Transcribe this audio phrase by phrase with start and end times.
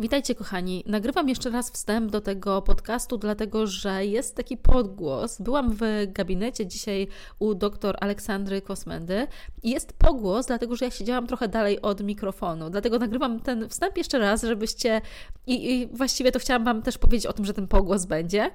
[0.00, 0.84] Witajcie, kochani.
[0.86, 5.40] Nagrywam jeszcze raz wstęp do tego podcastu, dlatego że jest taki podgłos.
[5.40, 9.26] Byłam w gabinecie dzisiaj u dr Aleksandry Kosmendy
[9.62, 12.70] i jest pogłos, dlatego że ja siedziałam trochę dalej od mikrofonu.
[12.70, 15.00] Dlatego nagrywam ten wstęp jeszcze raz, żebyście.
[15.46, 18.50] I, i właściwie to chciałam Wam też powiedzieć o tym, że ten pogłos będzie.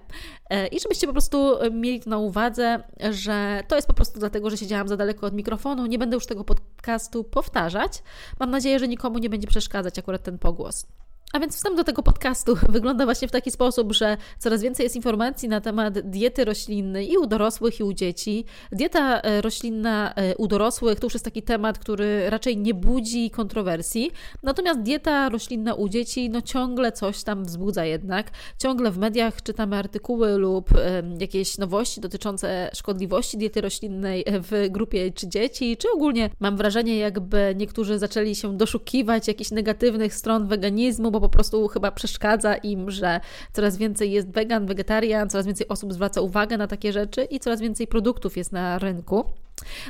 [0.49, 4.49] E, I żebyście po prostu mieli to na uwadze, że to jest po prostu dlatego,
[4.49, 5.85] że siedziałam za daleko od mikrofonu.
[5.85, 8.03] Nie będę już tego podcastu powtarzać.
[8.39, 10.85] Mam nadzieję, że nikomu nie będzie przeszkadzać akurat ten pogłos.
[11.33, 14.95] A więc wstęp do tego podcastu wygląda właśnie w taki sposób, że coraz więcej jest
[14.95, 18.45] informacji na temat diety roślinnej i u dorosłych, i u dzieci.
[18.71, 23.29] Dieta e, roślinna e, u dorosłych to już jest taki temat, który raczej nie budzi
[23.29, 24.11] kontrowersji.
[24.43, 28.31] Natomiast dieta roślinna u dzieci, no ciągle coś tam wzbudza jednak.
[28.59, 30.69] Ciągle w mediach czytamy artykuły lub
[31.19, 37.53] jakieś nowości dotyczące szkodliwości diety roślinnej w grupie czy dzieci, czy ogólnie mam wrażenie, jakby
[37.57, 43.19] niektórzy zaczęli się doszukiwać jakichś negatywnych stron weganizmu, bo po prostu chyba przeszkadza im, że
[43.51, 47.61] coraz więcej jest wegan, wegetarian, coraz więcej osób zwraca uwagę na takie rzeczy i coraz
[47.61, 49.25] więcej produktów jest na rynku.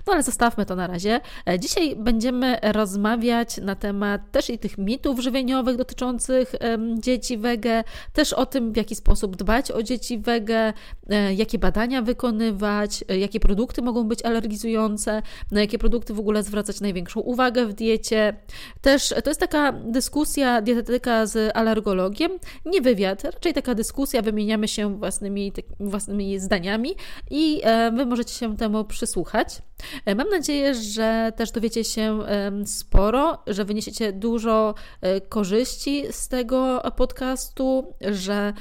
[0.07, 1.19] No ale zostawmy to na razie.
[1.49, 6.55] E, dzisiaj będziemy rozmawiać na temat też i tych mitów żywieniowych dotyczących
[6.99, 10.73] dzieci wege, też o tym, w jaki sposób dbać o dzieci wege,
[11.09, 16.43] e, jakie badania wykonywać, e, jakie produkty mogą być alergizujące, na jakie produkty w ogóle
[16.43, 18.35] zwracać największą uwagę w diecie.
[18.81, 22.31] Też to jest taka dyskusja dietetyka z alergologiem,
[22.65, 26.95] nie wywiad, raczej taka dyskusja, wymieniamy się własnymi, własnymi zdaniami
[27.31, 27.61] i
[27.93, 29.61] Wy możecie się temu przysłuchać.
[30.05, 32.19] E, mam nadzieję, że też dowiecie się
[32.65, 38.53] sporo, że wyniesiecie dużo e, korzyści z tego podcastu, że,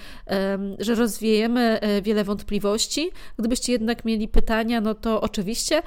[0.79, 3.11] że rozwiejemy e, wiele wątpliwości.
[3.39, 5.83] Gdybyście jednak mieli pytania, no to oczywiście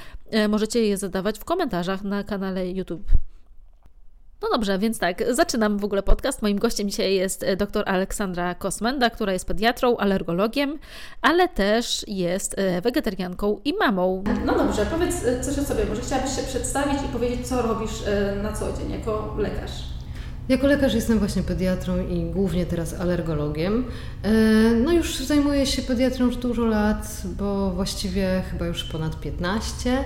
[0.49, 3.11] możecie je zadawać w komentarzach na kanale YouTube.
[4.41, 6.41] No dobrze, więc tak, zaczynam w ogóle podcast.
[6.41, 10.79] Moim gościem dzisiaj jest e, dr Aleksandra Kosmenda, która jest pediatrą, alergologiem,
[11.21, 14.23] ale też jest e, wegetarianką i mamą.
[14.45, 15.85] No dobrze, powiedz e, coś o sobie.
[15.85, 18.03] Może chciałabyś się przedstawić i powiedzieć, co robisz
[18.43, 19.71] na co dzień jako lekarz?
[20.49, 23.85] Jako lekarz jestem właśnie pediatrą i głównie teraz alergologiem.
[24.83, 30.03] No już zajmuję się pediatrą już dużo lat, bo właściwie chyba już ponad 15.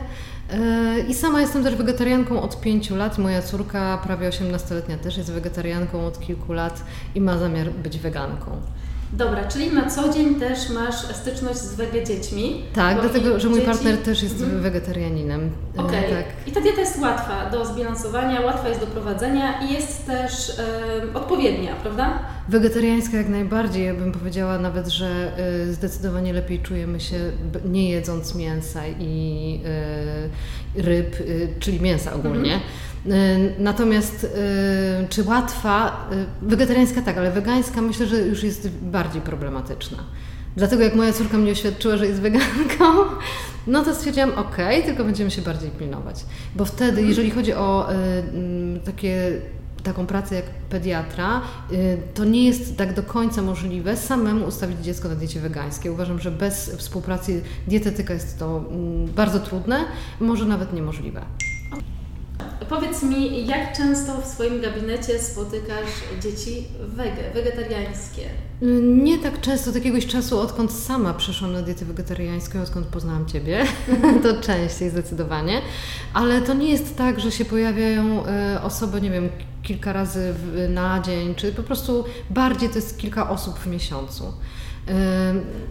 [1.08, 3.18] I sama jestem też wegetarianką od 5 lat.
[3.18, 6.84] Moja córka, prawie 18-letnia, też jest wegetarianką od kilku lat
[7.16, 8.62] i ma zamiar być weganką.
[9.14, 12.64] Dobra, czyli na co dzień też masz styczność z wege dziećmi?
[12.74, 13.72] Tak, dlatego, że mój dzieci...
[13.72, 14.62] partner też jest mhm.
[14.62, 15.50] wegetarianinem.
[15.78, 16.00] E, Okej.
[16.00, 16.10] Okay.
[16.10, 16.26] Tak.
[16.48, 20.52] I ta dieta jest łatwa do zbilansowania, łatwa jest do prowadzenia i jest też
[21.14, 22.20] odpowiednia, prawda?
[22.50, 23.86] Wegetariańska jak najbardziej.
[23.86, 27.18] Ja bym powiedziała nawet, że e, zdecydowanie lepiej czujemy się
[27.66, 29.62] nie jedząc mięsa i
[30.76, 31.16] e, ryb,
[31.60, 32.54] czyli mięsa ogólnie.
[32.54, 32.89] Mhm
[33.60, 36.08] natomiast y, czy łatwa?
[36.44, 39.98] Y, wegetariańska tak, ale wegańska myślę, że już jest bardziej problematyczna.
[40.58, 42.86] Dlatego jak moja córka mnie oświadczyła, że jest weganką,
[43.68, 46.26] no to stwierdziłam, ok, tylko będziemy się bardziej pilnować.
[46.56, 49.32] Bo wtedy, jeżeli chodzi o y, takie,
[49.84, 55.10] taką pracę jak pediatra, y, to nie jest tak do końca możliwe samemu ustawić dziecko
[55.10, 55.92] na diecie wegańskiej.
[55.92, 58.64] Uważam, że bez współpracy dietetyka jest to
[59.08, 59.86] y, bardzo trudne,
[60.20, 61.22] może nawet niemożliwe.
[62.70, 65.90] Powiedz mi, jak często w swoim gabinecie spotykasz
[66.22, 68.30] dzieci wege, wegetariańskie?
[68.82, 73.66] Nie tak często, od jakiegoś czasu, odkąd sama przeszłam na dietę wegetariańską, odkąd poznałam Ciebie,
[74.24, 75.62] to częściej zdecydowanie,
[76.14, 79.30] ale to nie jest tak, że się pojawiają e, osoby, nie wiem,
[79.64, 80.34] kilka razy
[80.70, 84.34] na dzień, czy po prostu bardziej to jest kilka osób w miesiącu.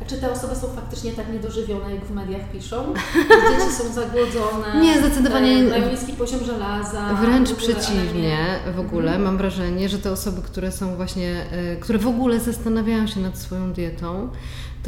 [0.03, 2.95] A czy te osoby są faktycznie tak niedożywione, jak w mediach piszą?
[3.51, 7.15] Dzieci są zagłodzone, nie, zdecydowanie, mają niski poziom żelaza.
[7.15, 8.47] Wręcz ogóle, przeciwnie,
[8.77, 9.23] w ogóle mhm.
[9.23, 13.39] mam wrażenie, że te osoby, które są właśnie, e, które w ogóle zastanawiają się nad
[13.39, 14.31] swoją dietą,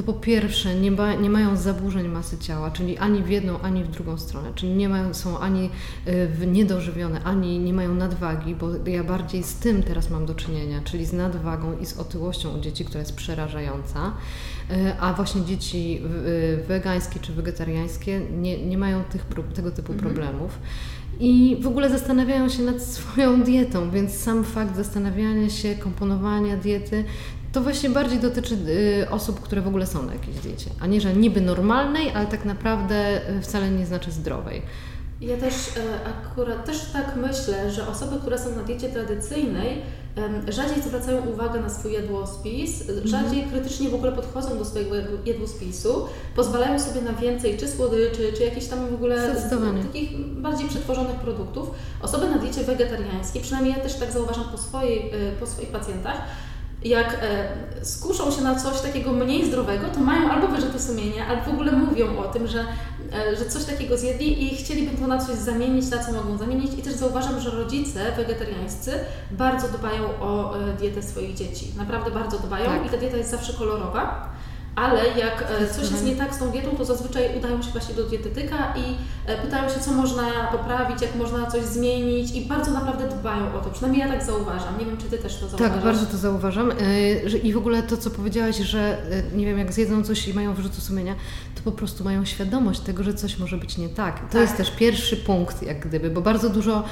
[0.01, 3.85] to po pierwsze nie, ma, nie mają zaburzeń masy ciała, czyli ani w jedną, ani
[3.85, 5.71] w drugą stronę, czyli nie mają, są ani
[6.43, 10.81] y, niedożywione, ani nie mają nadwagi, bo ja bardziej z tym teraz mam do czynienia,
[10.85, 14.13] czyli z nadwagą i z otyłością u dzieci, która jest przerażająca,
[14.71, 16.03] y, a właśnie dzieci
[16.63, 20.15] y, wegańskie czy wegetariańskie nie, nie mają tych, tego typu mhm.
[20.15, 20.59] problemów
[21.21, 27.05] i w ogóle zastanawiają się nad swoją dietą, więc sam fakt zastanawiania się, komponowania diety
[27.53, 31.01] to właśnie bardziej dotyczy y, osób, które w ogóle są na jakiejś diecie, a nie,
[31.01, 34.63] że niby normalnej, ale tak naprawdę y, wcale nie znaczy zdrowej.
[35.21, 39.83] Ja też e, akurat też tak myślę, że osoby, które są na diecie tradycyjnej,
[40.49, 43.09] rzadziej zwracają uwagę na swój jadłospis, mhm.
[43.09, 44.95] rzadziej krytycznie w ogóle podchodzą do swojego
[45.25, 46.07] jadłospisu,
[46.37, 49.37] pozwalają sobie na więcej czy słodyczy, czy jakieś tam w ogóle
[49.83, 51.71] takich bardziej przetworzonych produktów.
[52.03, 55.11] Osoby na diecie wegetariańskiej, przynajmniej ja też tak zauważam po, swojej,
[55.41, 56.23] po swoich pacjentach,
[56.85, 57.49] jak e,
[57.85, 61.73] skuszą się na coś takiego mniej zdrowego, to mają albo wyrzuty sumienia, albo w ogóle
[61.73, 62.65] mówią o tym, że,
[63.13, 66.79] e, że coś takiego zjedli i chcieliby to na coś zamienić, na co mogą zamienić.
[66.79, 68.93] I też zauważam, że rodzice wegetariańscy
[69.31, 71.73] bardzo dbają o e, dietę swoich dzieci.
[71.77, 72.87] Naprawdę bardzo dbają tak.
[72.87, 74.31] i ta dieta jest zawsze kolorowa
[74.77, 77.95] ale jak e, coś jest nie tak z tą dietą, to zazwyczaj udają się właśnie
[77.95, 78.97] do dietetyka i
[79.31, 80.23] e, pytają się, co można
[80.53, 83.71] poprawić, jak można coś zmienić i bardzo naprawdę dbają o to.
[83.71, 84.79] Przynajmniej ja tak zauważam.
[84.79, 85.75] Nie wiem, czy Ty też to zauważasz.
[85.75, 86.71] Tak, bardzo to zauważam.
[86.71, 88.99] E, I w ogóle to, co powiedziałaś, że
[89.35, 91.15] nie wiem, jak zjedzą coś i mają wyrzutu sumienia,
[91.55, 94.21] to po prostu mają świadomość tego, że coś może być nie tak.
[94.21, 94.41] To tak.
[94.41, 96.85] jest też pierwszy punkt, jak gdyby, bo bardzo dużo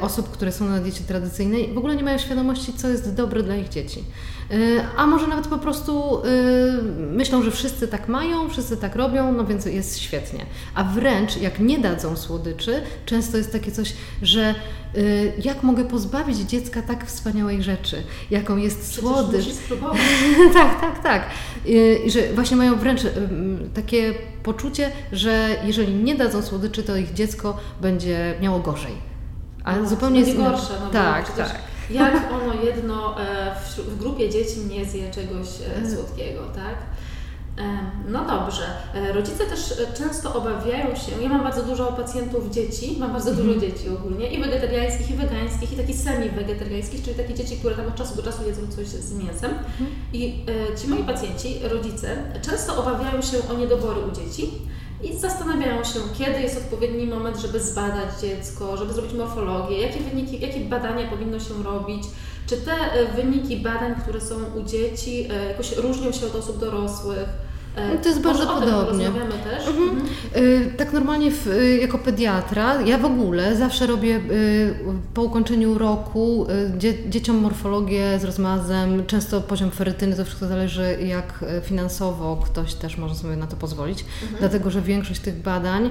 [0.00, 3.56] osób, które są na diecie tradycyjnej, w ogóle nie mają świadomości, co jest dobre dla
[3.56, 4.04] ich dzieci.
[4.96, 6.22] A może nawet po prostu
[6.98, 10.46] myślą, że wszyscy tak mają, wszyscy tak robią, no więc jest świetnie.
[10.74, 14.54] A wręcz jak nie dadzą słodyczy, często jest takie coś, że
[14.96, 19.46] y, jak mogę pozbawić dziecka tak wspaniałej rzeczy, jaką jest Przecież słodycz.
[20.54, 21.22] tak, tak, tak.
[21.66, 23.10] Y, I że właśnie mają wręcz y,
[23.74, 28.92] takie poczucie, że jeżeli nie dadzą słodyczy, to ich dziecko będzie miało gorzej.
[29.64, 30.74] A no, zupełnie jest gorsze.
[30.80, 31.71] No tak, tak.
[31.92, 35.94] Jak ono jedno e, w, w, grupie dzieci nie zje czegoś e, mhm.
[35.94, 36.76] słodkiego, tak?
[38.08, 38.62] No dobrze.
[38.94, 43.30] E, rodzice też e, często obawiają się, ja mam bardzo dużo pacjentów dzieci, mam bardzo
[43.34, 43.60] dużo mhm.
[43.60, 47.94] dzieci ogólnie, i wegetariańskich, i wegańskich, i takich semi-wegetariańskich, czyli takie dzieci, które tam od
[47.94, 49.50] czasu do czasu jedzą coś z mięsem.
[49.50, 49.90] Mhm.
[50.12, 54.50] I e, ci moi pacjenci, rodzice, często obawiają się o niedobory u dzieci
[55.02, 60.40] i zastanawiają się, kiedy jest odpowiedni moment, żeby zbadać dziecko, żeby zrobić morfologię, jakie wyniki,
[60.40, 62.02] jakie badania powinno się robić,
[62.46, 66.58] czy te e, wyniki badań, które są u dzieci, e, jakoś różnią się od osób
[66.58, 67.28] dorosłych?
[67.76, 69.10] E, no to jest bardzo podobnie.
[69.44, 69.68] Też.
[69.68, 69.90] Mhm.
[69.90, 70.76] Mhm.
[70.76, 71.48] Tak normalnie w,
[71.80, 74.20] jako pediatra, ja w ogóle zawsze robię
[75.14, 76.46] po ukończeniu roku
[76.78, 82.98] dzie, dzieciom morfologię z rozmazem, często poziom ferytyny, to wszystko zależy jak finansowo ktoś też
[82.98, 84.38] może sobie na to pozwolić, mhm.
[84.38, 85.90] dlatego że większość tych badań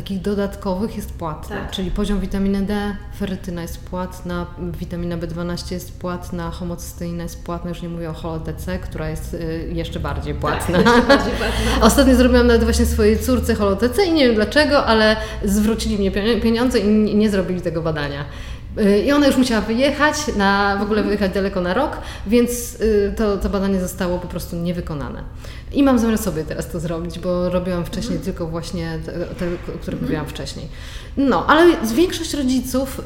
[0.00, 1.70] takich dodatkowych jest płatna, tak.
[1.70, 7.82] czyli poziom witaminy D, ferytyna jest płatna, witamina B12 jest płatna, homocysteina jest płatna, już
[7.82, 10.78] nie mówię o HoloTC, która jest y, jeszcze bardziej tak, płatna.
[10.78, 11.86] Tak, jeszcze bardziej płatna.
[11.86, 16.10] Ostatnio zrobiłam nawet właśnie swojej córce HoloTC i nie wiem dlaczego, ale zwrócili mnie
[16.40, 18.24] pieniądze i nie zrobili tego badania.
[18.78, 23.14] Y, I ona już musiała wyjechać, na, w ogóle wyjechać daleko na rok, więc y,
[23.16, 25.22] to, to badanie zostało po prostu niewykonane.
[25.72, 28.24] I mam zamiar sobie teraz to zrobić, bo robiłam wcześniej mhm.
[28.24, 29.46] tylko właśnie te, te
[29.80, 30.02] które mhm.
[30.02, 30.68] mówiłam wcześniej.
[31.16, 33.02] No, ale większość rodziców,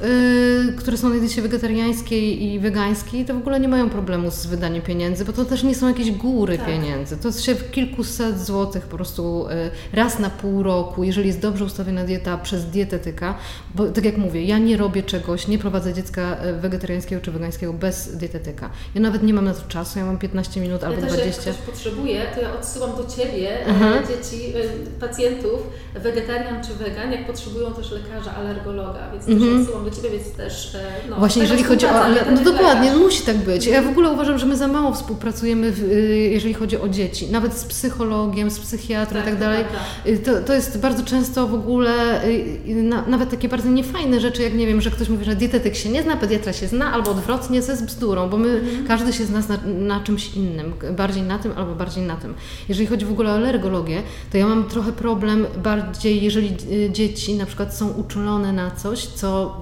[0.67, 4.47] yy, które są na diecie wegetariańskiej i wegańskiej, to w ogóle nie mają problemu z
[4.47, 6.67] wydaniem pieniędzy, bo to też nie są jakieś góry tak.
[6.67, 7.17] pieniędzy.
[7.17, 11.65] To się w kilkuset złotych po prostu yy, raz na pół roku, jeżeli jest dobrze
[11.65, 13.35] ustawiona dieta przez dietetyka,
[13.75, 17.73] bo tak jak mówię, ja nie robię czegoś, nie prowadzę dziecka y, wegetariańskiego czy wegańskiego
[17.73, 18.71] bez dietetyka.
[18.95, 21.51] Ja nawet nie mam na to czasu, ja mam 15 minut ja albo też 20.
[21.51, 23.87] Jak ktoś potrzebuje, to ja odsyłam do Ciebie Aha.
[23.87, 24.07] Mhm.
[24.07, 25.61] dzieci, y, pacjentów,
[25.95, 29.61] wegetarian czy wegan, jak potrzebują też lekarza, alergologa, więc też mhm.
[29.61, 30.81] odsyłam do Ciebie, więc też e,
[31.11, 31.91] no, Właśnie jeżeli chodzi o...
[31.91, 33.03] Ale, no dokładnie, lekarz.
[33.03, 33.67] musi tak być.
[33.67, 37.27] Ja w ogóle uważam, że my za mało współpracujemy, w, y, jeżeli chodzi o dzieci.
[37.31, 39.65] Nawet z psychologiem, z psychiatrą tak, i tak dalej.
[40.07, 42.21] Y, to, to jest bardzo często w ogóle
[42.67, 45.89] na, nawet takie bardzo niefajne rzeczy, jak nie wiem, że ktoś mówi, że dietetyk się
[45.89, 48.87] nie zna, pediatra się zna, albo odwrotnie, ze bzdurą, bo my, mhm.
[48.87, 52.35] każdy się zna na, na czymś innym, bardziej na tym albo bardziej na tym.
[52.69, 57.35] Jeżeli chodzi w ogóle o alergologię, to ja mam trochę problem bardziej, jeżeli y, dzieci
[57.35, 59.57] na przykład są uczulone na coś, co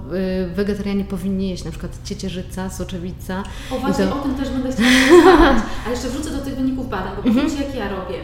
[0.48, 3.42] y, wegetarianie powinni jeść, na przykład ciecierzyca, soczewica.
[3.70, 4.16] O właśnie, to...
[4.16, 7.56] o tym też będę chciała A jeszcze wrócę do tych wyników badań, bo powiem Ci,
[7.56, 8.14] jak ja robię.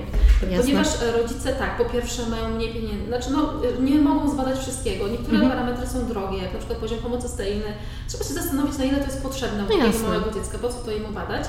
[0.43, 0.59] Jasne.
[0.59, 5.09] Ponieważ e, rodzice tak, po pierwsze mają mniej pieniędzy, znaczy no, nie mogą zbadać wszystkiego.
[5.09, 5.51] Niektóre mhm.
[5.51, 7.65] parametry są drogie, jak na przykład poziom homocysteiny.
[8.09, 10.91] Trzeba się zastanowić, na ile to jest potrzebne u takiego małego dziecka, po co to
[10.91, 11.45] jemu badać.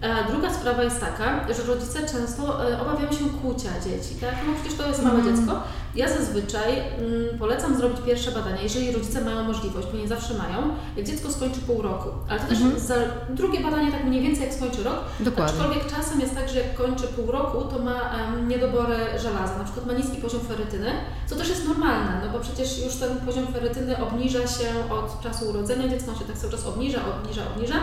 [0.00, 4.34] E, druga sprawa jest taka, że rodzice często e, obawiają się kłucia dzieci, tak?
[4.46, 5.36] No przecież to jest małe mm.
[5.36, 5.62] dziecko.
[5.94, 10.74] Ja zazwyczaj mm, polecam zrobić pierwsze badania, jeżeli rodzice mają możliwość, bo nie zawsze mają,
[10.96, 12.08] jak dziecko skończy pół roku.
[12.28, 12.78] Ale to też mm.
[12.78, 12.94] za
[13.30, 14.96] drugie badanie tak mniej więcej jak skończy rok.
[15.20, 15.54] Dokładnie.
[15.54, 19.64] Aczkolwiek czasem jest tak, że jak kończy pół roku, to ma um, niedobory żelaza, na
[19.64, 20.90] przykład ma niski poziom ferytyny,
[21.26, 25.50] co też jest normalne, no bo przecież już ten poziom ferytyny obniża się od czasu
[25.50, 27.76] urodzenia, dziecko się tak cały czas obniża, obniża, obniża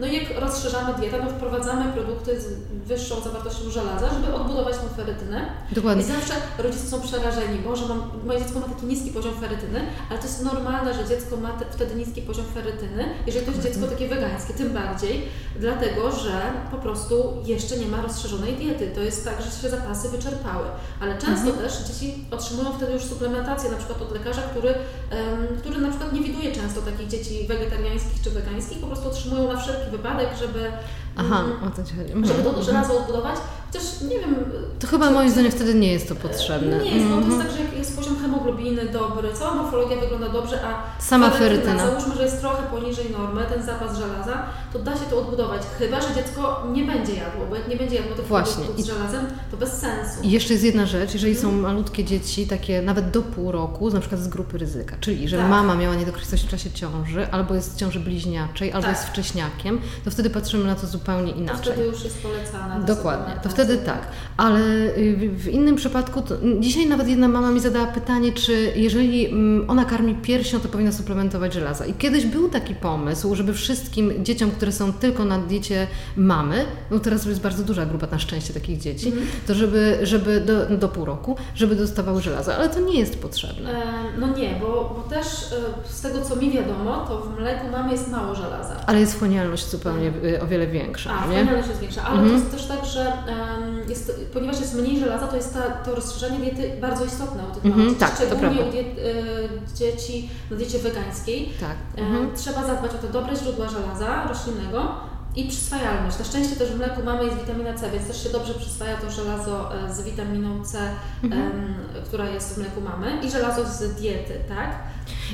[0.00, 2.46] No i jak rozszerzamy dietę, no wprowadzamy produkty z
[2.86, 5.46] wyższą zawartością żelaza, żeby odbudować tą ferytynę.
[5.72, 6.02] Dokładnie.
[6.02, 9.80] I zawsze rodzice są przerażeni, bo że mam, moje dziecko ma taki niski poziom ferytyny,
[10.10, 13.62] ale to jest normalne, że dziecko ma te, wtedy niski poziom ferytyny, jeżeli to jest
[13.64, 16.32] dziecko takie wegańskie, tym bardziej, dlatego że
[16.70, 17.14] po prostu
[17.44, 18.90] jeszcze nie ma rozszerzonej diety.
[18.94, 20.66] To jest tak, że się zapasy wyczerpały.
[21.00, 21.58] Ale często Mhm.
[21.68, 24.68] też dzieci otrzymują wtedy już suplementację, na przykład od lekarza, który,
[25.10, 29.52] em, który na przykład nie widuje często takich dzieci wegetariańskich czy wegańskich, po prostu otrzymują
[29.52, 30.72] na wszelki wypadek, żeby,
[31.18, 32.26] Aha, mm, o to ci chodzi.
[32.28, 32.64] żeby to Mhm.
[32.64, 33.36] żelazo odbudować.
[33.72, 34.34] Chociaż nie wiem.
[34.80, 36.78] To chyba moim zdaniem wtedy nie jest to potrzebne.
[36.78, 37.42] Nie jest, bo to jest Mhm.
[37.48, 41.86] tak, że jak jest poziom hemoglobiny dobry, cała morfologia wygląda dobrze, a Sama ferytyna, ferytyna.
[41.90, 45.62] Załóżmy, że jest trochę poniżej normy, ten zapas żelaza, to da się to odbudować.
[45.78, 48.64] Chyba, że dziecko nie będzie jadło, bo jak nie będzie jadło tych Właśnie.
[48.78, 50.22] z żelazem, to bez sensu.
[50.22, 51.62] I jeszcze jest jedna rzecz, jeżeli są Mhm.
[51.62, 55.48] malutkie dzieci, takie nawet do pół roku, na przykład z grupy ryzyka, czyli że Tak.
[55.50, 58.96] mama miała niedokrwistość w czasie ciąży, albo jest w ciąży bliźniaczej, albo Tak.
[58.96, 61.62] jest wcześniakiem, to wtedy patrzymy na to zupełnie to inaczej.
[61.72, 62.74] wtedy już jest polecana.
[62.80, 63.50] ta Dokładnie, to suplementacja.
[63.64, 64.06] wtedy tak.
[64.36, 64.60] Ale
[64.98, 69.70] y, w- innym przypadku, to, dzisiaj nawet jedna mama mi zadała pytanie, czy jeżeli mm,
[69.70, 71.86] ona karmi piersią, to powinna suplementować żelaza.
[71.86, 75.86] I kiedyś był taki pomysł, żeby wszystkim dzieciom, które są tylko na diecie
[76.16, 79.26] mamy, no teraz jest bardzo duża grupa na szczęście takich dzieci, Mhm.
[79.46, 83.70] to żeby, żeby do, do pół roku, żeby dostawały żelazo, ale to nie jest potrzebne.
[83.72, 83.82] E,
[84.20, 87.92] No nie, bo, bo też e, z tego co mi wiadomo, to w mleku mamy
[87.92, 88.76] jest mało żelaza.
[88.86, 91.20] Ale jest wchłanialność zupełnie y, o wiele większa, A, nie?
[91.20, 92.28] wchłanialność jest większa, ale Mhm.
[92.28, 95.94] to jest też tak, że em, jest, ponieważ jest mniej żelaza, to jest ta, to
[95.94, 100.56] rozszerzenie diety bardzo istotne u tych Mhm, dzieci, tak, szczególnie u diet, e, dzieci na
[100.56, 101.52] diecie wegańskiej.
[101.60, 101.76] Tak.
[101.98, 102.36] E, Mhm.
[102.36, 104.94] Trzeba zadbać o te dobre źródła żelaza roślinnego
[105.36, 106.18] i przyswajalność.
[106.18, 109.10] Na szczęście też w mleku mamy jest witamina C, więc też się dobrze przyswaja to
[109.10, 110.78] żelazo e, z witaminą C,
[111.22, 111.42] Mhm.
[111.42, 111.74] em,
[112.06, 114.78] która jest w mleku mamy i żelazo z diety, tak?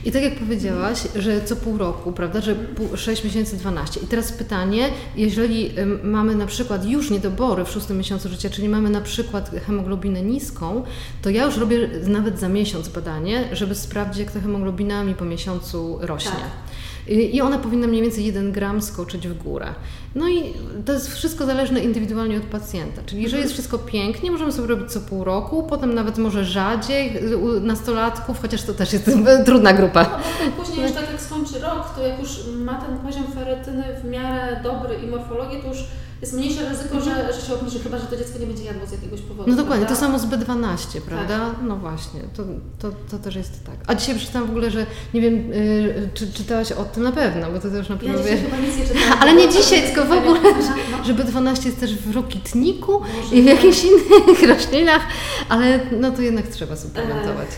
[0.04, 4.00] I tak jak powiedziałaś, że co pół roku, prawda, że pół, 6 miesięcy 12.
[4.00, 5.70] I teraz pytanie, jeżeli
[6.02, 10.82] mamy na przykład już niedobory w szóstym miesiącu życia, czyli mamy na przykład hemoglobinę niską,
[11.22, 15.24] to ja już robię nawet za miesiąc badanie, żeby sprawdzić, jak ta hemoglobina mi po
[15.24, 16.30] miesiącu rośnie.
[16.30, 16.73] Tak.
[17.08, 19.66] Y, I ona powinna mniej więcej 1 gram skoczyć w górę.
[20.14, 23.02] No i to jest wszystko zależne indywidualnie od pacjenta.
[23.06, 27.26] Czyli jeżeli jest wszystko pięknie, możemy sobie robić co pół roku, potem nawet może rzadziej
[27.32, 29.10] y, u nastolatków, chociaż to też jest
[29.46, 30.20] trudna grupa.
[30.46, 34.04] No, później już tak jak skończy rok, to jak już ma ten poziom ferytyny w
[34.04, 35.84] miarę dobry i morfologię, to już
[36.24, 38.92] jest mniejsze ryzyko, że, że się obniży, chyba że to dziecko nie będzie jadło z
[38.92, 39.50] jakiegoś powodu.
[39.50, 40.06] No dokładnie, to prawda?
[40.06, 41.54] samo z B12, prawda?
[41.62, 42.42] No właśnie, to,
[42.78, 43.74] to, to też jest tak.
[43.86, 47.50] A dzisiaj przeczytałam w ogóle, że nie wiem, y, czy czytałaś o tym na pewno,
[47.50, 48.44] bo to też na Ja pewno dzisiaj wiesz.
[48.50, 49.18] chyba nic nie czytałam.
[49.22, 50.40] Ale nie dzisiaj, tylko w ogóle,
[50.92, 51.04] No.
[51.04, 53.54] że B12 jest też w rokitniku Może i w tak.
[53.54, 55.02] jakichś innych roślinach,
[55.48, 57.48] ale no to jednak trzeba suplementować.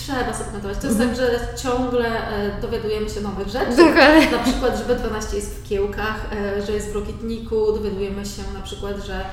[0.00, 0.78] Trzeba suplementować.
[0.78, 1.08] To jest Mhm.
[1.08, 3.76] tak, że ciągle e, dowiadujemy się nowych rzeczy.
[3.76, 4.30] Dokładnie.
[4.32, 7.72] Na przykład, że B12 jest w kiełkach, e, że jest w rokitniku.
[7.72, 9.24] Dowiadujemy się na przykład, że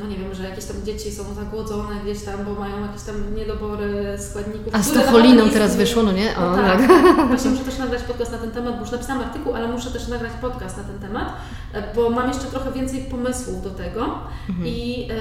[0.00, 3.34] no nie wiem, że jakieś tam dzieci są zagłodzone gdzieś tam, bo mają jakieś tam
[3.34, 4.74] niedobory składników.
[4.74, 6.28] A z które tą choliną nawet nie teraz wyszło, no nie?
[6.40, 6.78] No O, tak.
[6.88, 7.26] tak.
[7.28, 10.08] Właśnie muszę też nagrać podcast na ten temat, bo już napisałam artykuł, ale muszę też
[10.08, 11.32] nagrać podcast na ten temat,
[11.74, 14.18] e, bo mam jeszcze trochę więcej pomysłów do tego
[14.64, 15.14] i e,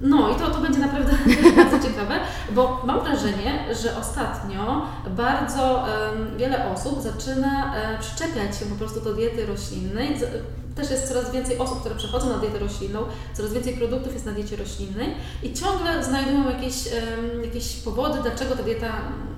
[0.00, 1.12] no i to, to będzie naprawdę
[1.64, 2.14] bardzo ciekawe,
[2.52, 9.00] bo mam wrażenie, że ostatnio bardzo em, wiele osób zaczyna e, przyczepiać się po prostu
[9.00, 10.18] do diety roślinnej.
[10.18, 13.02] Z- Też jest coraz więcej osób, które przechodzą na dietę roślinną,
[13.34, 18.56] coraz więcej produktów jest na diecie roślinnej i ciągle znajdują jakieś, em, jakieś powody, dlaczego
[18.56, 18.92] ta dieta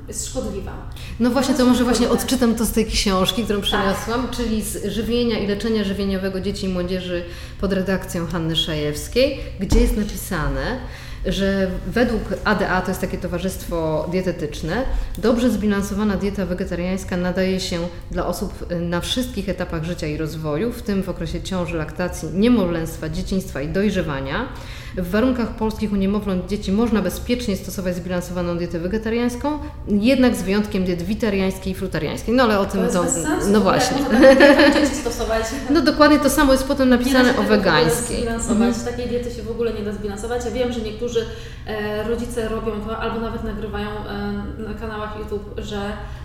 [0.08, 0.72] jest szkodliwa.
[1.20, 3.66] No właśnie, to może właśnie odczytam to z tej książki, którą Tak.
[3.68, 7.24] przeniosłam, czyli z żywienia i leczenia żywieniowego dzieci i młodzieży
[7.60, 10.78] pod redakcją Hanny Szajewskiej, gdzie jest napisane,
[11.26, 14.84] że według ADA, to jest takie towarzystwo dietetyczne,
[15.18, 17.78] dobrze zbilansowana dieta wegetariańska nadaje się
[18.10, 23.08] dla osób na wszystkich etapach życia i rozwoju, w tym w okresie ciąży, laktacji, niemowlęstwa,
[23.08, 24.48] dzieciństwa i dojrzewania.
[24.96, 29.58] W warunkach polskich u niemowląt dzieci można bezpiecznie stosować zbilansowaną dietę wegetariańską,
[29.88, 32.34] jednak z wyjątkiem diet witariańskiej i frutariańskiej.
[32.34, 33.96] No ale o tym To jest to, no właśnie.
[34.20, 35.42] Dietę stosować?
[35.70, 38.16] No dokładnie to samo jest potem napisane o wegańskiej.
[38.16, 38.68] Zbilansować.
[38.68, 38.84] Mhm.
[38.84, 40.44] Takiej diety się w ogóle nie da zbilansować.
[40.44, 41.26] Ja wiem, że niektórzy
[41.66, 45.80] e, rodzice robią to albo nawet nagrywają e, na kanałach YouTube, że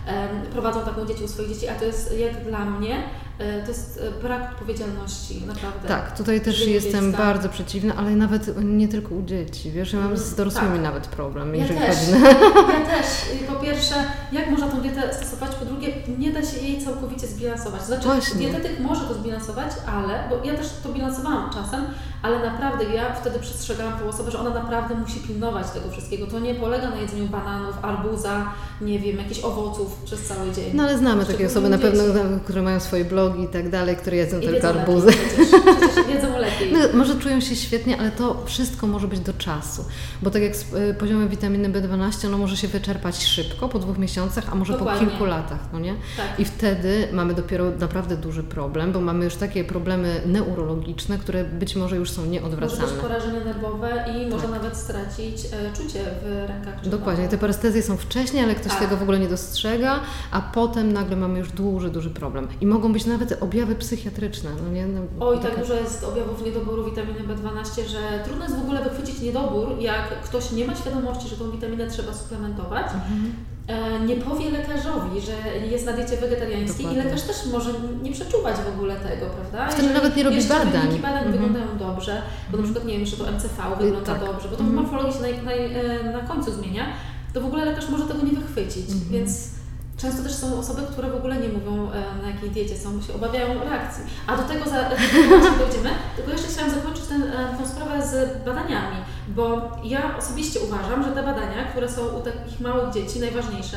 [0.06, 3.02] e, prowadzą taką dzieci u swoich dzieci, a to jest jak dla mnie,
[3.38, 5.88] to jest e, brak odpowiedzialności, naprawdę.
[5.88, 7.26] Tak, tutaj też Żeby jestem wiedzieć, tak.
[7.26, 9.70] bardzo przeciwna, ale nawet nie tylko u dzieci.
[9.70, 10.82] Wiesz, ja mam z dorosłymi Tak.
[10.82, 11.96] nawet problem, Ja jeżeli też.
[11.96, 12.28] chodzi na...
[12.78, 13.06] Ja też.
[13.48, 13.94] Po pierwsze,
[14.32, 15.54] jak można tą dietę stosować?
[15.54, 17.82] Po drugie, nie da się jej całkowicie zbilansować.
[17.82, 18.38] Znaczy, Właśnie.
[18.38, 21.84] dietetyk może to zbilansować, ale, bo ja też to bilansowałam czasem,
[22.22, 26.26] ale naprawdę ja wtedy przestrzegałam tą osobę, że ona naprawdę musi pilnować tego wszystkiego.
[26.26, 30.70] To nie polega na jedzeniu bananów, arbuza, nie wiem, jakichś owoców przez cały dzień.
[30.74, 32.02] No ale znamy takie osoby na pewno,
[32.44, 35.06] które mają swoje blogi i tak dalej, które jedzą I tylko arbuzy.
[35.06, 36.72] lepiej Przecież, przecież wiedzą lepiej.
[36.72, 39.84] No, może czują się świetnie, ale to wszystko może być do czasu.
[40.22, 43.98] Bo tak jak z y, poziomem witaminy B12, ono może się wyczerpać szybko, po dwóch
[43.98, 45.04] miesiącach, a może Dokładnie.
[45.06, 45.94] po kilku latach, no nie?
[46.16, 46.40] Tak.
[46.40, 51.76] I wtedy mamy dopiero naprawdę duży problem, bo mamy już takie problemy neurologiczne, które być
[51.76, 53.02] może już są Może być nieodwracalne.
[53.02, 57.96] porażenie nerwowe i może nawet stracić e, czucie w rękach czy Dokładnie, te parestezje są
[57.96, 58.80] wcześniej, ale ktoś Tak.
[58.80, 62.48] tego w ogóle nie dostrzega, a potem nagle mamy już duży, duży problem.
[62.60, 64.86] I mogą być nawet objawy psychiatryczne, no nie?
[64.86, 68.82] No, Oj, tak taka- dużo jest objawów niedoboru witaminy B12, że trudno jest w ogóle
[68.84, 73.32] wychwycić niedobór, jak ktoś nie ma świadomości, że tą witaminę trzeba suplementować, Mhm.
[73.66, 77.02] e, nie powie lekarzowi, że jest na diecie wegetariańskiej Dokładnie.
[77.02, 77.70] i lekarz też może
[78.02, 79.68] nie przeczuwać w ogóle tego, prawda?
[79.68, 80.70] Wtedy nawet nie robi badań.
[80.82, 81.32] wyniki badań Mhm.
[81.32, 84.20] wyglądają dobrze, bo na przykład nie wiem, że to MCV wygląda tak.
[84.20, 84.70] dobrze, bo to Mhm.
[84.70, 86.84] w morfologii się na, na, e, na końcu zmienia,
[87.32, 89.10] to w ogóle lekarz może tego nie wychwycić, Mhm.
[89.10, 89.57] więc
[89.98, 93.06] Często też są osoby, które w ogóle nie mówią, e, na jakiej diecie są, bo
[93.06, 94.04] się obawiają reakcji.
[94.26, 94.76] A do tego, za,
[95.60, 95.90] dojdziemy.
[96.16, 98.96] Tylko jeszcze chciałam zakończyć ten, e, sprawę z badaniami,
[99.28, 103.76] bo ja osobiście uważam, że te badania, które są u takich małych dzieci najważniejsze,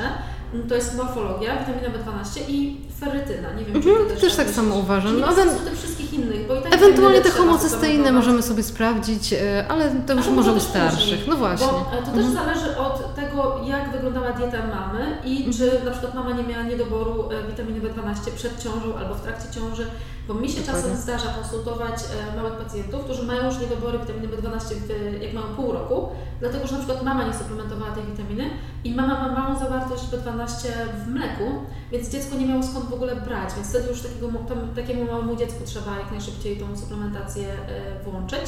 [0.53, 3.53] m, to jest morfologia, witamina B12 i ferytyna.
[3.53, 5.19] Nie wiem, czy Mhm, ty też też tak samo uważam.
[5.19, 9.65] No, ewen- tych wszystkich innych, bo i tak Ewentualnie te homocysteiny możemy sobie sprawdzić, e,
[9.69, 10.99] ale to już może u starszych.
[10.99, 11.67] później, No właśnie.
[11.67, 11.73] Bo
[12.05, 12.33] to też Mhm.
[12.33, 15.53] zależy od tego, jak wyglądała dieta mamy i Mhm.
[15.53, 19.53] czy na przykład mama nie miała niedoboru e, witaminy B12 przed ciążą albo w trakcie
[19.59, 19.85] ciąży,
[20.27, 20.81] bo mi się Dokładnie.
[20.81, 25.47] czasem zdarza konsultować e, małych pacjentów, którzy mają już niedobory witaminy B12 w, jak mają
[25.47, 28.49] pół roku, dlatego że na przykład mama nie suplementowała tej witaminy
[28.83, 30.67] i mama ma małą zawartość B12
[31.05, 31.43] w mleku,
[31.91, 35.35] więc dziecko nie miało skąd w ogóle brać, więc wtedy już takiego, tam, takiemu małemu
[35.35, 38.41] dziecku trzeba jak najszybciej tą suplementację e, włączyć.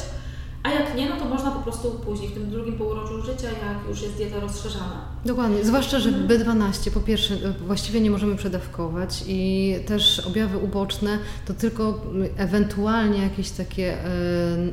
[0.64, 3.88] A jak nie, no to można po prostu później, w tym drugim półroczu życia, jak
[3.88, 5.00] już jest dieta rozszerzana.
[5.24, 6.28] Dokładnie, zwłaszcza, że Mhm.
[6.28, 12.00] B12 po pierwsze e, właściwie nie możemy przedawkować i też objawy uboczne to tylko
[12.36, 14.06] ewentualnie jakieś takie e,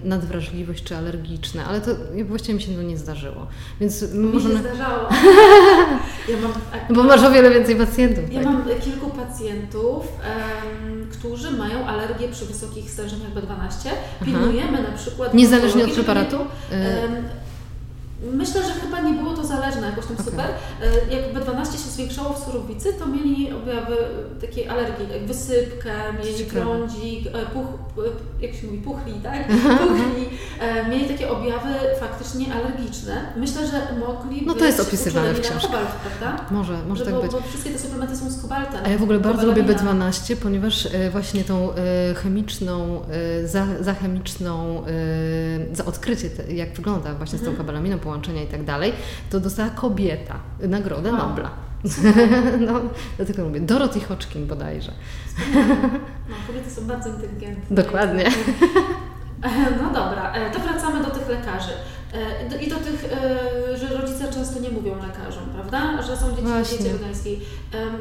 [0.04, 1.92] nadwrażliwość czy alergiczne, ale to
[2.26, 3.48] właściwie mi się to nie zdarzyło.
[3.80, 4.54] Więc Mi możemy...
[4.56, 5.10] się zdarzało.
[6.30, 6.52] Ja mam,
[6.96, 8.34] Bo masz o wiele więcej pacjentów.
[8.34, 8.54] ja tak?
[8.54, 13.90] mam kilku pacjentów, em, którzy mają alergię przy wysokich stężeniach B12.
[14.26, 15.34] Pilnujemy na przykład...
[15.34, 16.38] Niezależnie od żeby preparatu?
[16.72, 17.16] nie- E, em,
[18.34, 20.26] Myślę, że chyba nie było to zależne jakoś tam Okej.
[20.26, 20.46] super.
[20.82, 23.96] E, Jak B12 się zwiększało w surowicy, to mieli objawy
[24.42, 26.60] takiej alergii, jak wysypkę, mieli Ciekawe.
[26.62, 27.66] grądzik, e, puch,
[28.42, 29.48] e, jak się mówi, puchli, tak?
[29.48, 30.30] Puchli.
[30.60, 33.22] E, Mieli takie objawy faktycznie alergiczne.
[33.38, 35.88] Myślę, że mogli No to jest opisywane w kobalt,
[36.20, 36.46] prawda?
[36.52, 37.32] może, może Że tak bo, być.
[37.32, 38.80] Bo wszystkie te suplementy są z kobaltem.
[38.86, 40.10] A ja w ogóle bardzo lubię Kobalamina.
[40.12, 41.70] B12, ponieważ właśnie tą
[42.24, 43.02] chemiczną,
[43.46, 44.84] za, za chemiczną,
[45.74, 47.58] za odkrycie, te, jak wygląda właśnie z tą Mhm.
[47.68, 48.94] kabalaminą, połączenia i tak dalej,
[49.30, 51.18] to dostała kobieta Nagrodę Wow.
[51.18, 51.50] Nobla.
[52.68, 52.82] no,
[53.18, 54.92] dlatego mówię, Dorothy Hodgkin bodajże.
[56.30, 57.76] No, kobiety są bardzo inteligentne.
[57.84, 58.28] Dokładnie.
[59.44, 61.72] E, No dobra, e, to wracamy do tych lekarzy.
[62.54, 63.06] E, I do tych,
[63.76, 66.02] że rodzice często nie mówią lekarzom, prawda?
[66.02, 66.78] Że są dzieci Właśnie.
[66.78, 67.40] diecie wegańskiej.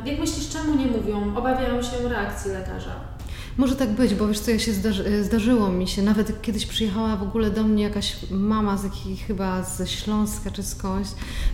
[0.05, 1.37] Jak myślisz, czemu nie mówią?
[1.37, 2.95] Obawiają się reakcji lekarza.
[3.61, 7.17] Może tak być, bo wiesz co, ja się zdarzy, zdarzyło mi się, nawet kiedyś przyjechała
[7.17, 11.09] w ogóle do mnie jakaś mama z jakiej, chyba ze Śląska czy skądś,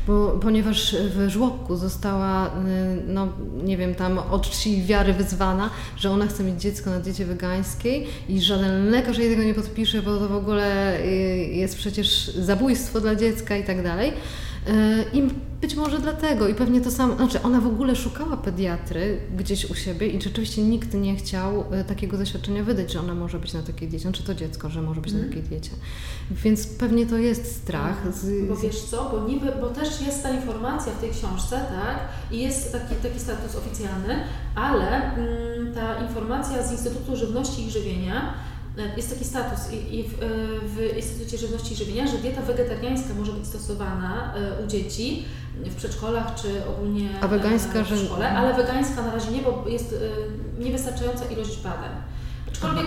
[0.07, 2.51] bo, ponieważ w żłobku została, y,
[3.07, 3.29] no
[3.64, 8.07] nie wiem, tam od czci wiary wyzwana, że ona chce mieć dziecko na diecie wegańskiej
[8.29, 11.07] i żaden lekarz jej tego nie podpisze, bo to w ogóle y,
[11.53, 14.12] jest przecież zabójstwo dla dziecka i tak dalej.
[15.13, 15.23] I
[15.61, 19.75] być może dlatego, i pewnie to samo, znaczy ona w ogóle szukała pediatry gdzieś u
[19.75, 23.63] siebie i rzeczywiście nikt nie chciał y, takiego zaświadczenia wydać, że ona może być na
[23.63, 25.35] takiej diecie, czy to dziecko, że może być na Mhm.
[25.35, 25.71] takiej diecie.
[26.31, 28.15] Więc pewnie to jest strach.
[28.15, 31.99] Z, Bo wiesz co, bo, niby, bo też jest ta informacja w tej książce, tak?
[32.31, 34.15] I jest taki, taki status oficjalny,
[34.55, 38.56] ale mm, ta informacja z Instytutu Żywności i Żywienia, e,
[38.97, 40.27] jest taki status i, i w, e,
[40.69, 45.25] w Instytucie Żywności i Żywienia, że dieta wegetariańska może być stosowana e, u dzieci
[45.65, 49.43] w przedszkolach czy ogólnie A wegańska, e, w że- szkole, ale wegańska na razie nie,
[49.43, 51.91] bo jest e, niewystarczająca ilość badań.
[52.49, 52.87] Aczkolwiek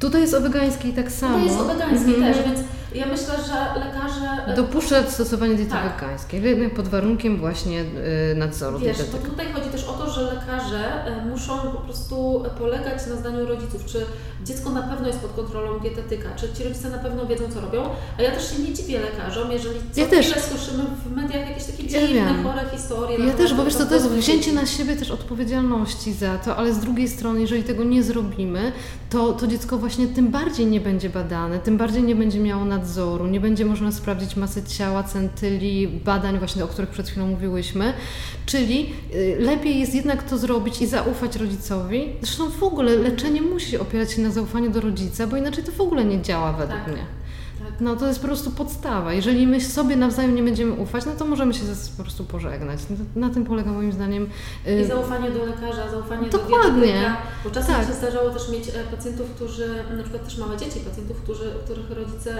[0.00, 1.38] Tutaj jest o wegańskiej tak samo.
[1.38, 2.34] to jest o wegańskiej Mhm.
[2.34, 2.60] też, więc
[2.94, 6.00] ja myślę, że lekarze e, Dopuszcza stosowanie diety Tak.
[6.00, 9.30] wegańskiej, pod warunkiem właśnie y, nadzoru Wiesz, to dietetyka.
[9.30, 13.84] tutaj chodzi też o to, że lekarze e, muszą po prostu polegać na zdaniu rodziców,
[13.86, 14.04] czy
[14.44, 17.82] dziecko na pewno jest pod kontrolą dietetyka, czy ci rodzice na pewno wiedzą, co robią.
[18.18, 20.26] A ja też się nie dziwię lekarzom, jeżeli co Ja też.
[20.26, 22.44] słyszymy w mediach jakieś takie Ja dziwne, wiem.
[22.44, 23.18] chore historie.
[23.18, 26.56] Ja na też, bo wiesz co, to jest wzięcie na siebie też odpowiedzialności za to,
[26.56, 28.72] ale z drugiej strony, jeżeli tego nie zrobimy,
[29.10, 33.26] to, to dziecko właśnie tym bardziej nie będzie badane, tym bardziej nie będzie miało nadzoru,
[33.26, 37.92] nie będzie można sprawdzić masy ciała, centyli, badań właśnie, o których przed chwilą mówiłyśmy.
[38.46, 42.08] Czyli y, lepiej jest jednak to zrobić i zaufać rodzicowi.
[42.20, 45.80] Zresztą w ogóle leczenie musi opierać się na zaufaniu do rodzica, bo inaczej to w
[45.80, 46.92] ogóle nie działa według Tak.
[46.92, 47.17] mnie.
[47.80, 49.12] No to jest po prostu podstawa.
[49.12, 51.60] Jeżeli my sobie nawzajem nie będziemy ufać, no to możemy się
[51.96, 52.80] po prostu pożegnać.
[52.90, 54.26] No, Na tym polega moim zdaniem.
[54.66, 56.70] y, I zaufanie do lekarza, zaufanie Dokładnie.
[56.72, 57.16] do dietetyka.
[57.44, 57.86] Bo czasem Tak.
[57.86, 61.90] się zdarzało też mieć e, pacjentów, którzy, na przykład też małe dzieci, pacjentów, którzy, których
[61.90, 62.34] rodzice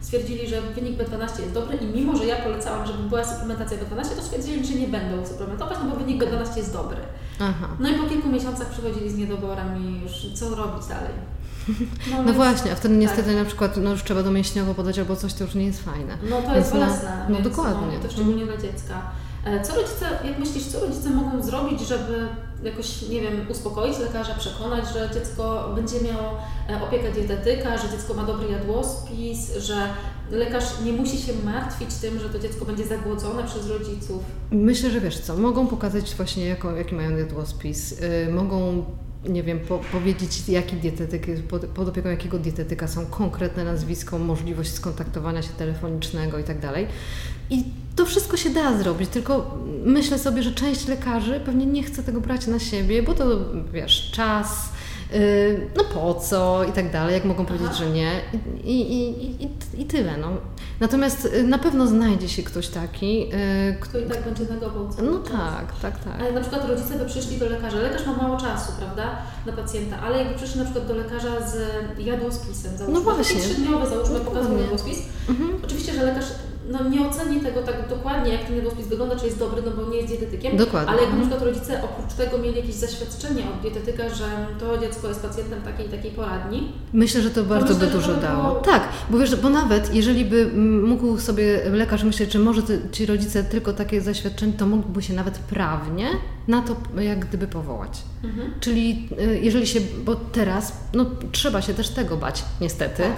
[0.00, 4.08] stwierdzili, że wynik B12 jest dobry i mimo, że ja polecałam, żeby była suplementacja B12,
[4.16, 6.96] to stwierdzili, że nie będą suplementować, no bo wynik B12 jest dobry.
[7.40, 7.68] Aha.
[7.80, 11.12] No i po kilku miesiącach przychodzili z niedoborem i już co robić dalej.
[12.10, 13.36] No więc- właśnie, a wtedy niestety tak.
[13.36, 16.18] na przykład no już trzeba domięśniowo podać albo coś, to już nie jest fajne.
[16.30, 17.26] No to jest Więc no- bolesne.
[17.28, 17.96] no więc, dokładnie.
[17.98, 19.02] No, to szczególnie dla dziecka.
[19.44, 22.28] E, Co rodzice, jak myślisz, co rodzice mogą zrobić, żeby
[22.62, 26.38] jakoś, nie wiem, uspokoić lekarza, przekonać, że dziecko będzie miało
[26.70, 29.88] e, opiekę dietetyka, że dziecko ma dobry jadłospis, że
[30.30, 34.22] lekarz nie musi się martwić tym, że to dziecko będzie zagłodzone przez rodziców.
[34.50, 38.84] Myślę, że wiesz co, mogą pokazać właśnie jako, jaki mają jadłospis, yy, mogą
[39.28, 44.72] nie wiem, po, powiedzieć jaki dietetyk, pod, pod opieką jakiego dietetyka są konkretne nazwisko, możliwość
[44.72, 46.86] skontaktowania się telefonicznego i tak dalej.
[47.50, 47.64] I
[47.96, 52.20] to wszystko się da zrobić, tylko myślę sobie, że część lekarzy pewnie nie chce tego
[52.20, 53.24] brać na siebie, bo to
[53.72, 54.72] wiesz, czas,
[55.76, 57.78] no po co i tak dalej, jak mogą powiedzieć, Aha.
[57.78, 58.10] że nie
[58.64, 60.16] i, i, i, i, tyle.
[60.16, 60.28] No.
[60.80, 63.28] Natomiast y, na pewno znajdzie się ktoś taki, yy,
[63.80, 66.20] Kto i tak będzie negował no tak, tak, tak.
[66.20, 69.98] Ale na przykład rodzice by przyszli do lekarza, lekarz ma mało czasu, prawda, na pacjenta,
[70.00, 71.56] ale jakby przyszli na przykład do lekarza z
[71.98, 73.36] jadłospisem, załóżmy, No właśnie.
[73.40, 74.40] taki trzydniowy, załóżmy, Dokładnie.
[74.40, 75.50] pokazał jadłospis, Mhm.
[75.64, 76.24] Oczywiście, że lekarz
[76.70, 79.90] no, nie oceni tego tak dokładnie, jak ten jadłospis wygląda, czy jest dobry, no bo
[79.90, 80.56] nie jest dietetykiem.
[80.56, 80.88] Dokładnie.
[80.92, 81.30] Ale jakby na Mhm.
[81.40, 84.24] przykład rodzice oprócz tego mieli jakieś zaświadczenie od dietetyka, że
[84.60, 86.72] to dziecko jest pacjentem takiej i takiej poradni.
[86.92, 88.42] Myślę, że to bardzo myślę, by dużo dało.
[88.48, 90.46] było- Tak, bo wiesz, bo nawet jeżeli by
[90.86, 95.38] mógł sobie lekarz myśleć, że może ci rodzice tylko takie zaświadczenie, to mógłby się nawet
[95.38, 96.06] prawnie
[96.48, 98.02] na to jak gdyby powołać.
[98.24, 98.54] Mhm.
[98.60, 103.02] Czyli y, jeżeli się, bo teraz no, trzeba się też tego bać, niestety.
[103.02, 103.12] Tak.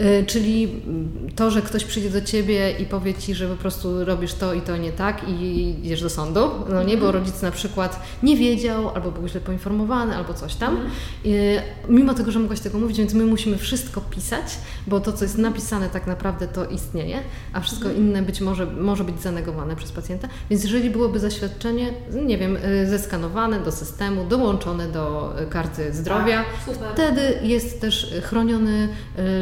[0.00, 4.04] Y, Czyli mm, to, że ktoś przyjdzie do ciebie i powie ci, że po prostu
[4.04, 7.24] robisz to i to nie tak i idziesz do sądu, no nie, bo Mhm.
[7.24, 10.72] rodzic na przykład nie wiedział, albo był źle poinformowany, albo coś tam.
[10.74, 10.90] Mhm.
[11.26, 15.24] Y, Mimo tego, że mogłaś tego mówić, więc my musimy wszystko pisać, bo to, co
[15.24, 17.18] jest napisane tak naprawdę to istnieje,
[17.52, 18.06] a wszystko Mhm.
[18.06, 20.28] inne być może, może być zanegowane przez pacjenta.
[20.50, 21.92] Więc jeżeli byłoby zaświadczenie,
[22.26, 28.88] nie wiem, y, zeskanowane do systemu, dołączone do karty zdrowia, Tak, wtedy jest też chroniony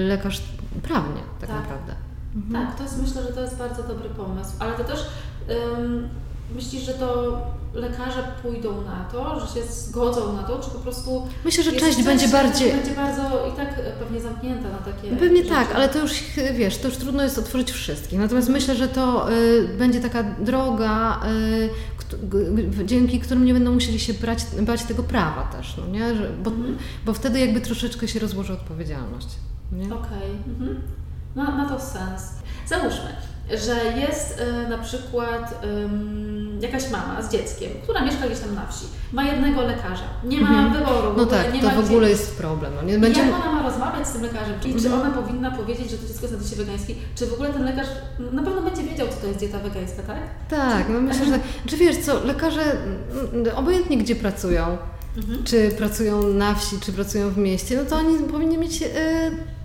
[0.08, 0.42] lekarz
[0.82, 1.58] prawnie tak, Tak.
[1.58, 1.92] naprawdę.
[2.52, 4.50] Tak, to jest, myślę, że to jest bardzo dobry pomysł.
[4.58, 5.00] Ale to też
[5.78, 6.08] ym,
[6.54, 7.38] myślisz, że to
[7.74, 12.02] lekarze pójdą na to, że się zgodzą na to, czy po prostu Myślę, że część
[12.02, 12.72] będzie bardziej...
[12.72, 15.48] będzie bardzo i tak pewnie zamknięta na takie Pewnie rzeczy.
[15.54, 16.12] tak, ale to już
[16.54, 18.18] wiesz, to już trudno jest otworzyć wszystkich.
[18.18, 21.20] Natomiast myślę, że to y, będzie taka droga,
[22.82, 26.14] y, dzięki którym nie będą musieli się brać, bać tego prawa też, no nie?
[26.14, 26.76] Że, bo, Mhm.
[27.06, 29.28] bo wtedy jakby troszeczkę się rozłoży odpowiedzialność.
[29.72, 30.80] Okej, mhm.
[31.34, 32.22] ma, ma to sens.
[32.66, 33.10] Załóżmy,
[33.50, 38.66] że jest y, na przykład ym, jakaś mama z dzieckiem, która mieszka gdzieś tam na
[38.66, 40.72] wsi, ma jednego lekarza, nie ma Mhm.
[40.72, 42.72] wyboru, No tak, nie to ma w gdzie ogóle jest problem.
[42.76, 42.98] No nie?
[42.98, 43.20] Będzie...
[43.20, 44.60] Jak ona ma rozmawiać z tym lekarzem?
[44.60, 45.00] Czyli czy Mhm.
[45.00, 46.98] ona powinna powiedzieć, że to dziecko jest na diecie wegańskiej?
[47.16, 47.86] Czy w ogóle ten lekarz
[48.32, 50.18] na pewno będzie wiedział, co to jest dieta wegańska, tak?
[50.48, 51.40] Tak, no myślę, że tak.
[51.66, 54.78] Czy wiesz co, lekarze mm, obojętnie gdzie pracują,
[55.16, 55.44] Mhm.
[55.44, 58.86] czy pracują na wsi, czy pracują w mieście, no to oni powinni mieć y,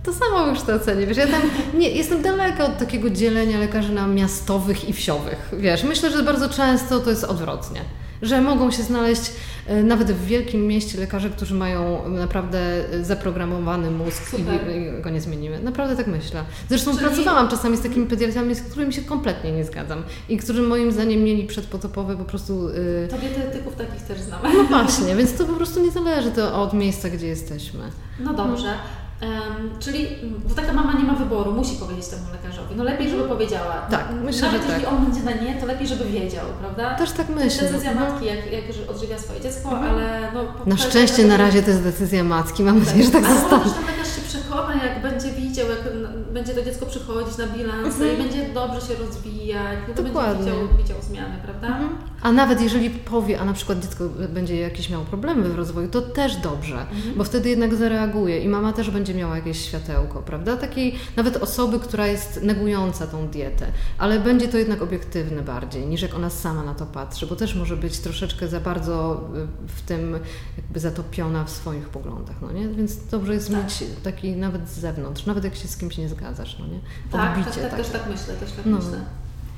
[0.03, 1.07] to samo wykształcenie.
[1.07, 1.41] Wiesz, ja tam
[1.73, 5.49] nie, jestem daleka od takiego dzielenia lekarzy na miastowych i wsiowych.
[5.59, 7.81] Wiesz, myślę, że bardzo często to jest odwrotnie.
[8.21, 9.21] Że mogą się znaleźć
[9.69, 12.59] y, nawet w wielkim mieście lekarze, którzy mają naprawdę
[12.93, 15.59] y, zaprogramowany mózg i, i go nie zmienimy.
[15.59, 16.43] Naprawdę tak myślę.
[16.69, 20.61] Zresztą Czyli- pracowałam czasami z takimi pediatrami, z którymi się kompletnie nie zgadzam i którzy
[20.61, 22.67] moim zdaniem mieli przedpotopowe po prostu...
[22.69, 24.49] y, To dietetyków takich też znamy.
[24.57, 27.79] no właśnie, więc to po prostu nie zależy to od miejsca, gdzie jesteśmy.
[28.19, 28.73] No dobrze.
[29.21, 30.07] Em, czyli,
[30.49, 32.75] bo taka mama nie ma wyboru, musi powiedzieć temu lekarzowi.
[32.75, 33.73] No lepiej, żeby powiedziała.
[33.91, 34.93] Tak, myślę, Nawet że jeśli tak.
[34.93, 36.95] on będzie na nie, to lepiej, żeby wiedział, prawda?
[36.95, 37.69] Też tak To jest myślę.
[37.71, 37.99] decyzja no.
[37.99, 39.93] matki, jak, jak odżywia swoje dziecko, Mhm.
[39.95, 40.43] ale no...
[40.65, 42.63] Na szczęście na razie to jest decyzja matki.
[42.63, 43.63] Mam nadzieję, że tak Ale zostanie.
[43.63, 47.47] może ten lekarz się przekona, jak będzie widział, jak n- będzie to dziecko przychodzić na
[47.47, 48.13] bilansy Mhm.
[48.19, 50.45] i będzie dobrze się rozwijać, no to Dokładnie.
[50.45, 51.67] będzie widział, widział zmiany, prawda?
[51.67, 51.89] Mhm.
[52.21, 56.01] A nawet jeżeli powie, a na przykład dziecko będzie jakieś miało problemy w rozwoju, to
[56.01, 57.15] też dobrze, Mhm.
[57.17, 60.57] bo wtedy jednak zareaguje i mama też będzie miała jakieś światełko, prawda?
[60.57, 63.65] Takiej nawet osoby, która jest negująca tą dietę,
[63.97, 67.55] ale będzie to jednak obiektywne bardziej niż jak ona sama na to patrzy, bo też
[67.55, 69.21] może być troszeczkę za bardzo
[69.63, 70.19] y, w tym
[70.57, 72.67] jakby zatopiona w swoich poglądach, no nie?
[72.69, 73.63] Więc dobrze jest Tak.
[73.63, 76.43] mieć taki nawet z zewnątrz, nawet jak się z kimś nie zgadza.
[76.43, 76.79] przeszkadzać, no nie?
[77.11, 78.77] Tak, tak, tak, też tak myślę, też tak no.
[78.77, 78.99] myślę.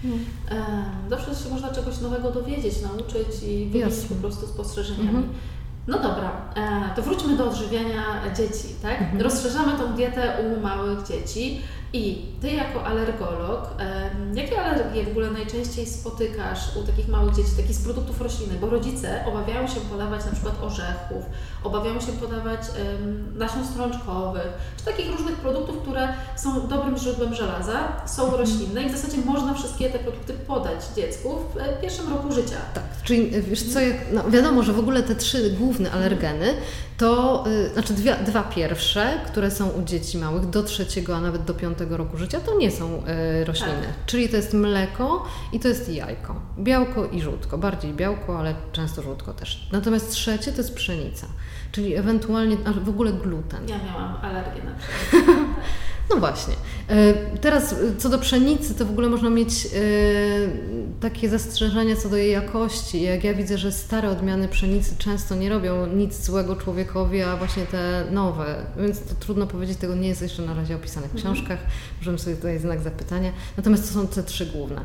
[0.04, 0.15] No.
[1.10, 5.08] Zawsze się można czegoś nowego dowiedzieć, nauczyć i wymienić po prostu spostrzeżeniami.
[5.08, 5.30] Mhm.
[5.88, 9.02] No dobra, e, to wróćmy do odżywiania dzieci, tak?
[9.02, 9.22] Mhm.
[9.22, 11.62] Rozszerzamy tą dietę u małych dzieci.
[11.93, 13.69] I Ty jako alergolog,
[14.34, 18.60] jakie alergie w ogóle najczęściej spotykasz u takich małych dzieci, takich z produktów roślinnych?
[18.60, 21.23] Bo rodzice obawiają się podawać na przykład orzechów,
[21.63, 22.62] obawiają się podawać
[23.36, 28.41] nasion strączkowych, czy takich różnych produktów, które są dobrym źródłem żelaza, są mhm.
[28.41, 32.58] roślinne i w zasadzie można wszystkie te produkty podać dziecku w e, pierwszym roku życia.
[32.73, 33.79] Tak, czyli wiesz co,
[34.13, 36.53] no wiadomo, że w ogóle te trzy główne alergeny
[37.04, 41.44] to, y, znaczy dwie, dwa pierwsze, które są u dzieci małych do trzeciego, a nawet
[41.44, 43.04] do piątego roku życia, to nie są
[43.42, 43.82] y, rośliny.
[43.82, 44.06] Tak.
[44.06, 46.36] Czyli to jest mleko i to jest jajko.
[46.60, 47.58] Białko i żółtko.
[47.58, 49.68] Bardziej białko, ale często żółtko też.
[49.72, 51.28] Natomiast trzecie to jest pszenica.
[51.72, 53.70] Czyli ewentualnie, a w ogóle gluten.
[53.70, 55.34] Ja miałam alergię na pszenicę.
[56.10, 56.54] No właśnie.
[56.88, 59.70] E, teraz e, co do pszenicy, to w ogóle można mieć e,
[61.00, 63.02] takie zastrzeżenia co do jej jakości.
[63.02, 67.66] Jak ja widzę, że stare odmiany pszenicy często nie robią nic złego człowiekowi, a właśnie
[67.66, 68.66] te nowe.
[68.78, 71.36] Więc to trudno powiedzieć, tego nie jest jeszcze na razie opisane w mhm.
[71.36, 71.60] książkach.
[71.98, 73.32] Możemy sobie tutaj znak zapytania.
[73.58, 74.82] Natomiast to są te trzy główne.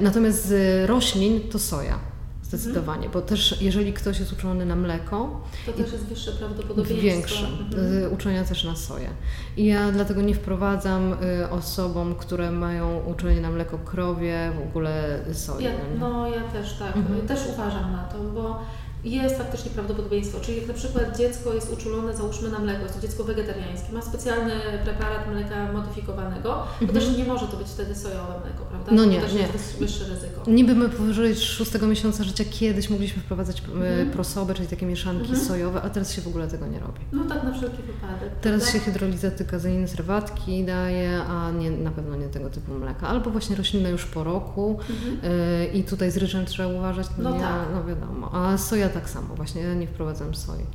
[0.00, 2.17] Natomiast z roślin to soja.
[2.48, 3.12] Zdecydowanie, mhm.
[3.12, 7.02] bo też jeżeli ktoś jest uczony na mleko, to też jest wyższe prawdopodobieństwo.
[7.02, 7.46] Większe.
[7.46, 8.02] Mhm.
[8.04, 9.08] Y, uczenia też na soję.
[9.56, 15.20] I ja dlatego nie wprowadzam y, osobom, które mają uczenie na mleko krowie, w ogóle
[15.32, 15.64] soi.
[15.64, 17.28] Ja, no ja też tak, mhm.
[17.28, 18.60] też uważam na to, bo
[19.04, 20.40] jest faktycznie prawdopodobieństwo.
[20.40, 24.02] Czyli jak na przykład dziecko jest uczulone, załóżmy na mleko, jest to dziecko wegetariańskie, ma
[24.02, 24.52] specjalny
[24.84, 27.00] preparat mleka modyfikowanego, to mhm.
[27.00, 28.92] też nie może to być wtedy sojowe mleko, prawda?
[28.92, 29.40] No to nie, też nie.
[29.40, 30.42] jest wyższe ryzyko.
[30.46, 34.10] Niby my powyżej szóstego miesiąca życia kiedyś mogliśmy wprowadzać e, mhm.
[34.10, 35.46] prosobę, czyli takie mieszanki mhm.
[35.46, 37.00] sojowe, a teraz się w ogóle tego nie robi.
[37.12, 38.32] No tak na wszelki wypadek.
[38.40, 38.78] Teraz prawda?
[38.78, 43.08] się hydrolizaty kazeiny serwatki daje, a nie, na pewno nie tego typu mleka.
[43.08, 44.78] Albo właśnie roślinne już po roku
[45.24, 47.68] y, i tutaj z ryczem trzeba uważać, no, no nie, tak.
[47.74, 48.30] no wiadomo.
[48.32, 50.66] A soja tak samo, właśnie ja nie wprowadzam soi.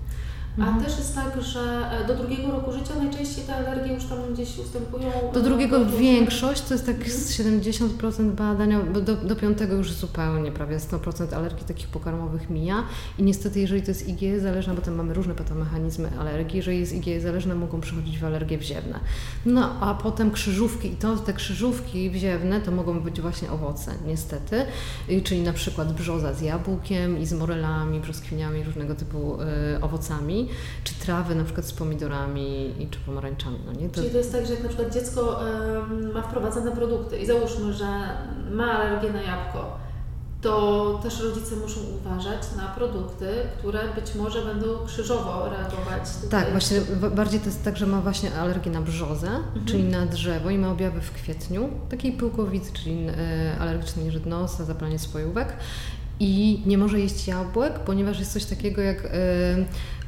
[0.57, 0.77] Mhm.
[0.77, 4.33] A też jest tak, że e, do drugiego roku życia najczęściej te alergie już tam
[4.33, 5.11] gdzieś ustępują?
[5.33, 7.13] Do drugiego większość, to jest tak mhm.
[7.13, 12.83] z 70% badania, bo do, do piątego już zupełnie prawie 100% alergii takich pokarmowych mija.
[13.19, 16.93] I niestety, jeżeli to jest IgE zależne, bo tam mamy różne patomechanizmy alergii, jeżeli jest
[16.93, 18.99] IgE zależne, mogą przechodzić w alergie wziewne.
[19.45, 24.65] No a potem krzyżówki i to te krzyżówki wziewne to mogą być właśnie owoce, niestety,
[25.23, 30.42] czyli na przykład brzoza z jabłkiem i z morelami, brzoskwiniami, różnego typu y, owocami
[30.83, 33.59] czy trawy na przykład z pomidorami czy pomarańczami.
[33.65, 33.89] No nie?
[33.89, 33.95] To...
[33.95, 35.39] Czyli to jest tak, że jak na przykład dziecko
[36.13, 37.85] ma wprowadzane produkty i załóżmy, że
[38.51, 39.83] ma alergię na jabłko,
[40.43, 43.27] to też rodzice muszą uważać na produkty,
[43.57, 46.03] które być może będą krzyżowo reagować.
[46.29, 46.81] Tak, właśnie
[47.15, 49.65] bardziej to jest tak, że ma właśnie alergię na brzozę, mhm.
[49.65, 54.99] czyli na drzewo i ma objawy w kwietniu, takiej pyłkowicy, czyli e, alergicznej nosa, zapalenie
[54.99, 55.57] spojówek
[56.19, 59.09] i nie może jeść jabłek, ponieważ jest coś takiego jak e,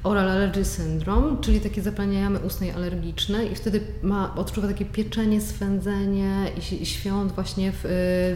[0.05, 5.41] oral allergy syndrome, czyli takie zapalenie jamy ustnej alergiczne i wtedy ma, odczuwa takie pieczenie,
[5.41, 7.79] swędzenie i, świąt właśnie w,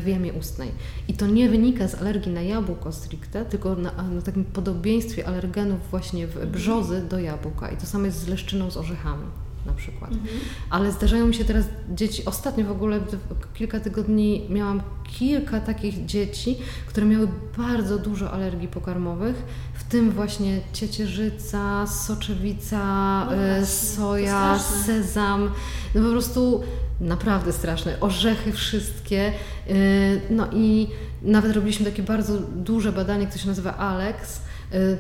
[0.03, 0.71] w jamie ustnej.
[1.07, 5.79] I to nie wynika z alergii na jabłko stricte, tylko na, na takim podobieństwie alergenów
[5.91, 7.69] właśnie w brzozy do jabłka.
[7.69, 9.25] I to samo jest z leszczyną z orzechami
[9.69, 10.11] na przykład.
[10.11, 10.39] Mhm.
[10.69, 12.99] Ale zdarzają mi się teraz dzieci, ostatnio w ogóle
[13.53, 17.27] kilka tygodni miałam kilka takich dzieci, które miały
[17.57, 19.35] bardzo dużo alergii pokarmowych,
[19.73, 22.79] w tym właśnie ciecierzyca, soczewica,
[23.25, 25.51] no e, soja, sezam,
[25.95, 26.63] no po prostu
[27.01, 29.33] naprawdę straszne, orzechy wszystkie.
[29.67, 29.73] E,
[30.29, 30.87] no i
[31.21, 34.41] nawet robiliśmy takie bardzo duże badanie, które się nazywa Alex,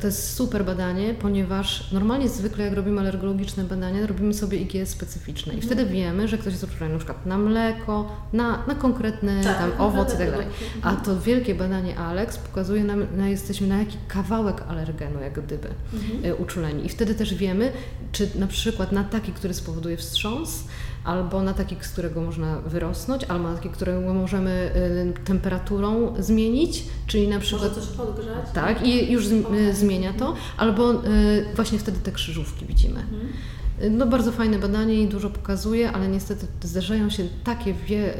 [0.01, 5.53] to jest super badanie, ponieważ normalnie zwykle jak robimy alergologiczne badania, robimy sobie IgE specyficzne
[5.53, 5.73] i mhm.
[5.73, 9.71] wtedy wiemy, że ktoś jest uczulony na przykład na mleko, na, na konkretny tak, tam
[9.77, 10.47] owoc i tak dalej.
[10.81, 15.67] A to wielkie badanie Alex pokazuje nam, na, jesteśmy na jaki kawałek alergenu jak gdyby
[15.93, 16.25] mhm.
[16.25, 16.85] Y, uczuleni.
[16.85, 17.71] I wtedy też wiemy,
[18.11, 20.63] czy na przykład na taki, który spowoduje wstrząs,
[21.03, 24.71] albo na taki, z którego można wyrosnąć, albo na taki, którego możemy
[25.19, 27.69] y, temperaturą zmienić, czyli na przykład...
[27.69, 28.45] Może coś podgrzać.
[28.53, 30.97] Tak, i już y, zmienia to, albo y,
[31.55, 32.99] właśnie wtedy te krzyżówki widzimy.
[32.99, 33.29] Mhm.
[33.97, 38.13] No bardzo fajne badanie i dużo pokazuje, ale niestety zdarzają się takie wie,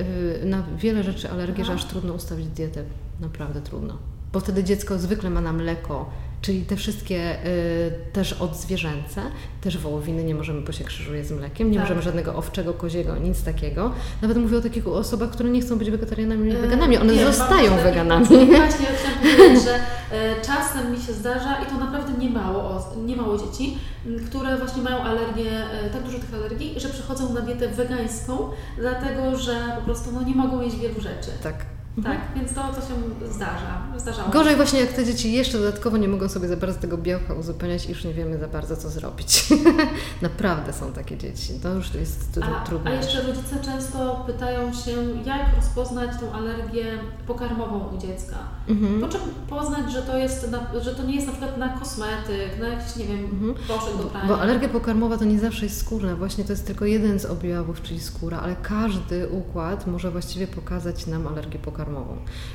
[0.45, 2.83] na wiele rzeczy alergie, że aż trudno ustawić dietę.
[3.19, 3.97] Naprawdę trudno.
[4.33, 6.09] Bo wtedy dziecko zwykle ma na mleko
[6.41, 9.21] czyli te wszystkie y, też odzwierzęce,
[9.61, 11.83] też wołowiny nie możemy, bo się krzyżuje z mlekiem, nie Tak.
[11.85, 13.91] możemy żadnego owczego, koziego, nic takiego.
[14.21, 17.25] Nawet mówię o takich osobach, które nie chcą być wegetarianami i E, weganami, one mam
[17.33, 18.25] zostają taki- weganami.
[18.57, 19.75] Właśnie chciałam powiedzieć, że
[20.17, 24.57] e, czasem mi się zdarza i to naprawdę nie mało, nie mało dzieci, m, które
[24.57, 25.51] właśnie mają alergię,
[25.85, 28.37] e, tak dużo tych alergii, że przechodzą na dietę wegańską,
[28.77, 31.29] dlatego że po prostu no, nie mogą jeść wielu rzeczy.
[31.43, 31.55] Tak.
[32.03, 32.93] Tak, więc to, to się
[33.33, 33.81] zdarza.
[33.97, 34.29] Zdarzało.
[34.29, 37.85] Gorzej właśnie jak te dzieci jeszcze dodatkowo nie mogą sobie za bardzo tego białka uzupełniać
[37.85, 39.43] i już nie wiemy za bardzo co zrobić.
[40.21, 41.53] Naprawdę są takie dzieci.
[41.63, 42.91] To już jest A, trudne.
[42.91, 44.91] a jeszcze rodzice często pytają się,
[45.25, 46.85] jak rozpoznać tą alergię
[47.27, 48.35] pokarmową u dziecka.
[48.67, 49.01] Mhm.
[49.01, 52.59] Po czym poznać, że to, jest na, że to nie jest na przykład na kosmetyk,
[52.59, 53.53] na jakiś, nie wiem, Mhm.
[53.67, 54.27] proszek do prania.
[54.27, 57.81] Bo alergia pokarmowa to nie zawsze jest skórna, właśnie to jest tylko jeden z objawów,
[57.81, 61.88] czyli skóra, ale każdy układ może właściwie pokazać nam alergię pokarmową.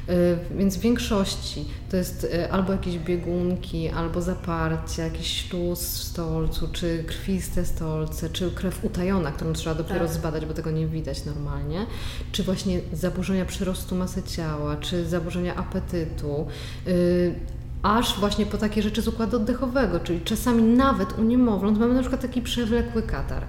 [0.08, 6.02] Y, Więc w większości to jest y, albo jakieś biegunki, albo zaparcie, jakiś śluz w
[6.04, 10.14] stolcu, czy krwiste stolce, czy krew utajona, którą trzeba dopiero Tak.
[10.14, 11.86] zbadać, bo tego nie widać normalnie,
[12.32, 16.46] czy właśnie zaburzenia przyrostu masy ciała, czy zaburzenia apetytu.
[16.88, 17.34] y,
[17.82, 22.00] aż właśnie po takie rzeczy z układu oddechowego, czyli czasami nawet u niemowląt mamy na
[22.00, 23.44] przykład taki przewlekły katar.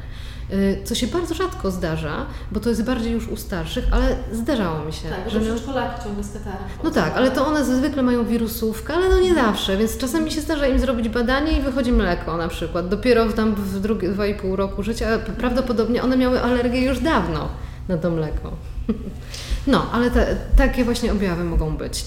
[0.54, 4.86] Y, Co się bardzo rzadko zdarza, bo to jest bardziej już u starszych, ale zdarzało
[4.86, 5.10] mi się.
[5.10, 6.60] Tak, że przedszkolaki ciągle z katarem.
[6.84, 10.42] no tak, ale to one zwykle mają wirusówkę, ale no nie zawsze, więc czasami się
[10.42, 12.90] zdarza im zrobić badanie i wychodzi mleko na przykład.
[12.90, 17.48] Dopiero tam w drugie, dwa i pół roku życia, prawdopodobnie one miały alergię już dawno
[17.88, 18.52] na to mleko.
[19.68, 22.06] No, ale te, takie właśnie objawy mogą być.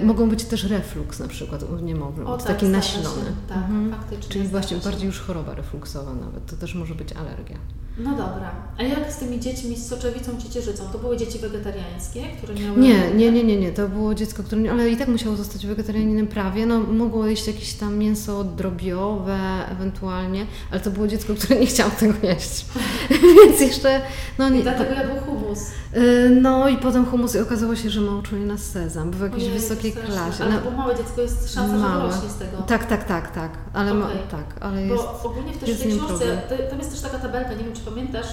[0.00, 3.24] Yy, mogą być też reflux na przykład u niemowląt, O, tak, taki nasilony.
[3.24, 3.32] Się.
[3.48, 3.90] Tak, Mhm.
[3.90, 4.32] faktycznie.
[4.32, 4.84] Czyli właśnie się.
[4.84, 7.56] bardziej już choroba refluksowa nawet, to też może być alergia.
[7.98, 8.50] No dobra.
[8.78, 10.84] A jak z tymi dziećmi z soczewicą ciecierzycą?
[10.92, 12.78] To były dzieci wegetariańskie, które miały...
[12.78, 13.72] Nie, nie, nie, nie, nie.
[13.72, 14.70] To było dziecko, które.
[14.72, 16.66] Ale i tak musiało zostać wegetarianinem prawie.
[16.66, 19.38] No, mogło jeść jakieś tam mięso drobiowe
[19.70, 22.66] ewentualnie, ale to było dziecko, które nie chciało tego jeść.
[23.46, 24.00] Więc jeszcze.
[24.38, 25.58] No, I nie, dlatego jadło humus.
[25.96, 29.22] y, no i potem humus i okazało się, że ma uczulenie na sezam, był w
[29.22, 30.14] jakiejś Ojej, wysokiej straszne.
[30.14, 30.44] klasie.
[30.44, 32.08] Ale No, było małe dziecko, jest szansa, że Małe.
[32.08, 32.56] wyrośnie z tego.
[32.62, 33.50] tak, tak, tak, tak.
[33.72, 34.18] Ale ma, Okej.
[34.30, 35.02] tak, ale jest.
[35.02, 37.74] Bo ogólnie jest w tej nim książce, to- tam jest też taka tabelka, nie wiem
[37.74, 38.26] czy pamiętasz,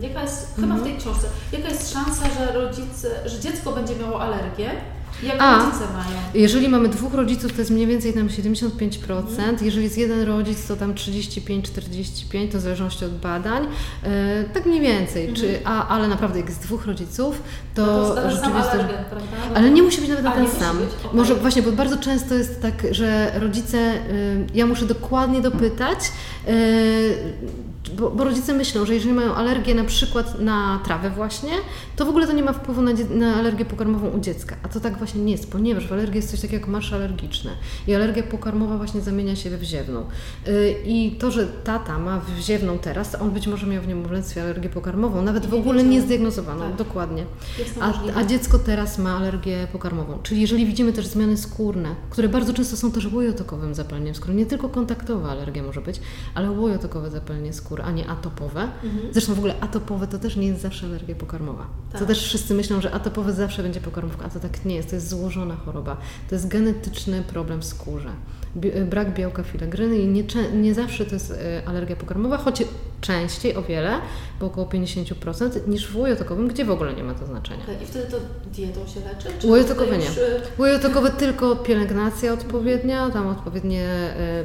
[0.00, 0.80] jaka jest, chyba Mhm.
[0.80, 4.70] w tej książce, jaka jest szansa, że rodzice, że dziecko będzie miało alergię,
[5.22, 5.58] jak A.
[5.58, 6.18] rodzice mają.
[6.34, 9.18] Jeżeli mamy dwóch rodziców, to jest mniej więcej tam 75%.
[9.18, 9.56] Mhm.
[9.62, 13.66] Jeżeli jest jeden rodzic, to tam 35-45%, to w zależności od badań.
[14.04, 15.32] E, tak mniej więcej.
[15.32, 17.42] Czy, a, ale naprawdę, jak jest dwóch rodziców,
[17.74, 18.08] to, Mhm.
[18.08, 18.70] no to rzeczywiście.
[18.70, 19.36] alergen, prawda?
[19.54, 20.78] Ale nie musi być nawet na ten sam.
[20.78, 20.88] być?
[21.04, 21.16] Okej.
[21.16, 25.98] Może właśnie, bo bardzo często jest tak, że rodzice, y, ja muszę dokładnie dopytać,
[26.48, 27.16] y,
[27.96, 31.50] bo, bo rodzice myślą, że jeżeli mają alergię na przykład na trawę właśnie,
[31.98, 34.56] to w ogóle to nie ma wpływu na, na alergię pokarmową u dziecka.
[34.62, 37.50] A to tak właśnie nie jest, ponieważ w alergii jest coś takiego jak marsze alergiczne.
[37.86, 40.04] I alergia pokarmowa właśnie zamienia się we wziewną.
[40.48, 44.68] Y, I to, że tata ma wziewną teraz, on być może miał w niemowlęctwie alergię
[44.68, 45.92] pokarmową, nawet w ogóle wiedział.
[45.92, 46.76] nie zdiagnozowaną, Tak.
[46.76, 47.24] dokładnie.
[47.80, 50.18] A, a dziecko teraz ma alergię pokarmową.
[50.22, 54.46] Czyli jeżeli widzimy też zmiany skórne, które bardzo często są też łojotokowym zapaleniem skóry, nie
[54.46, 56.00] tylko kontaktowa alergia może być,
[56.34, 58.62] ale łojotokowe zapalenie skóry, a nie atopowe.
[58.84, 59.12] Mhm.
[59.12, 61.66] Zresztą w ogóle atopowe to też nie jest zawsze alergia pokarmowa.
[61.92, 62.00] Tak.
[62.00, 64.88] To też wszyscy myślą, że atopowe zawsze będzie pokarmówka, a to tak nie jest.
[64.88, 65.96] To jest złożona choroba.
[66.28, 68.10] To jest genetyczny problem w skórze.
[68.90, 70.24] Brak białka filigryny i nie,
[70.54, 72.64] nie zawsze to jest y, alergia pokarmowa, choć
[73.00, 73.92] częściej o wiele,
[74.40, 77.64] bo około 50%, niż w łojotokowym, gdzie w ogóle nie ma to znaczenia.
[77.82, 78.16] I wtedy to
[78.54, 79.28] dietą się leczy?
[79.38, 79.46] Czy
[79.98, 80.04] nie.
[80.06, 83.84] już, y, Łojotokowe tylko pielęgnacja odpowiednia, tam odpowiednie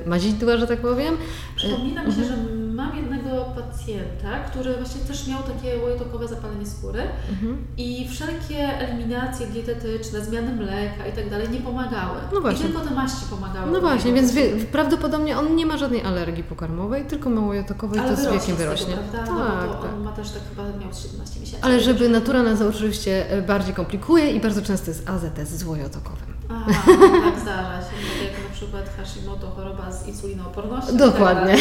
[0.06, 1.18] y, mazidła, że tak powiem.
[1.56, 2.48] Przypomina mi się, Mhm.
[2.48, 7.58] że mam jednego pacjenta, który właśnie też miał takie łojotokowe zapalenie skóry Mhm.
[7.78, 12.20] i wszelkie eliminacje dietetyczne, zmiany mleka i tak dalej nie pomagały.
[12.34, 12.66] No właśnie.
[12.66, 13.72] I tylko te maści pomagały.
[13.72, 18.10] No właśnie, więc wie, prawdopodobnie on nie ma żadnej alergii pokarmowej, tylko ma łojotokowej, Ale
[18.10, 18.16] to
[18.52, 19.32] z wyrośnie tego, prawda?
[19.34, 19.94] no Tak, bo to tak.
[19.94, 21.66] on ma też tak chyba miał z 17 miesięcy.
[21.66, 26.34] Ale żeby natura nas oczywiście e, bardziej komplikuje i bardzo często jest AZS z łojotokowym.
[26.50, 27.88] Aha, no tak zdarza się.
[27.90, 30.98] Tak jak na przykład Hashimoto, choroba z insulinoopornością.
[30.98, 31.56] Dokładnie.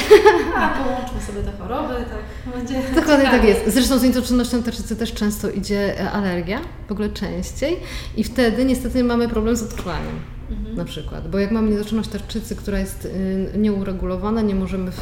[0.54, 0.62] Tak.
[0.78, 3.48] A połączmy sobie te choroby, tak będzie Dokładnie tak ciekawie.
[3.48, 3.74] jest.
[3.74, 7.80] Zresztą z niedoczynnością tarczycy też często idzie e, alergia, w ogóle częściej
[8.16, 10.20] i wtedy niestety mamy problem z odczuwaniem.
[10.52, 10.76] Mhm.
[10.76, 14.94] Na przykład, bo jak mamy niedoczynność tarczycy, która jest y, nieuregulowana, nie możemy y,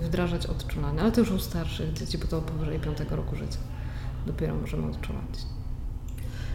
[0.00, 3.58] wdrażać odczulania, ale to już u starszych dzieci, bo to powyżej 5 roku życia.
[4.26, 5.22] Dopiero możemy odczuwać.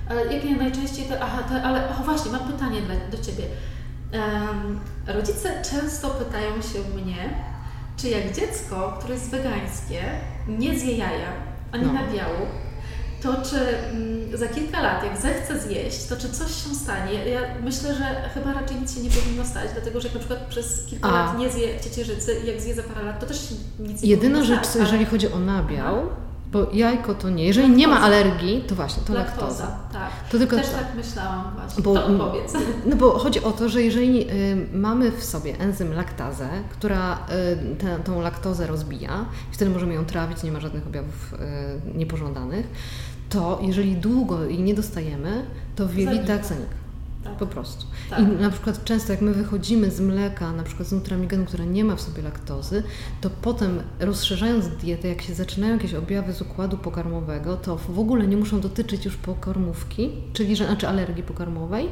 [0.09, 1.21] Ale jakie najczęściej te.
[1.23, 3.43] Aha, te, ale o właśnie, mam pytanie dla, do Ciebie.
[4.11, 7.29] Em, rodzice często pytają się mnie,
[7.97, 10.01] czy jak dziecko, które jest wegańskie,
[10.47, 11.31] nie zje jaja,
[11.71, 11.93] ani No.
[11.93, 12.45] nabiału,
[13.27, 17.13] to czy mm, za kilka lat, jak zechce zjeść, to czy coś się stanie?
[17.29, 20.47] Ja myślę, że chyba raczej nic się nie powinno stać, dlatego że jak na przykład
[20.49, 21.11] przez kilka A.
[21.11, 24.43] lat nie zje ciecierzycy i jak zje za parę lat, to też nic nie Jedyna
[24.43, 26.09] rzecz, stać, jeżeli chodzi o nabiał,
[26.51, 27.45] bo jajko to nie.
[27.45, 27.87] Jeżeli laktoza.
[27.87, 29.45] nie ma alergii, to właśnie, to laktoza.
[29.45, 29.77] laktoza.
[29.93, 32.53] Tak, to tylko też tak myślałam właśnie, bo, to powiedz.
[32.85, 37.19] No bo chodzi o to, że jeżeli y, mamy w sobie enzym laktazę, która
[37.71, 42.67] y, tę, tą laktozę rozbija, wtedy możemy ją trawić, nie ma żadnych objawów y, niepożądanych,
[43.29, 46.86] to jeżeli długo jej nie dostajemy, to w jelitach zanika.
[47.27, 47.37] Tak.
[47.37, 47.85] Po prostu.
[48.09, 48.19] Tak.
[48.19, 51.83] I na przykład często jak my wychodzimy z mleka, na przykład z nutramigenu, która nie
[51.83, 52.83] ma w sobie laktozy,
[53.21, 58.27] to potem rozszerzając dietę, jak się zaczynają jakieś objawy z układu pokarmowego, to w ogóle
[58.27, 61.89] nie muszą dotyczyć już pokarmówki, czyli że, znaczy alergii pokarmowej,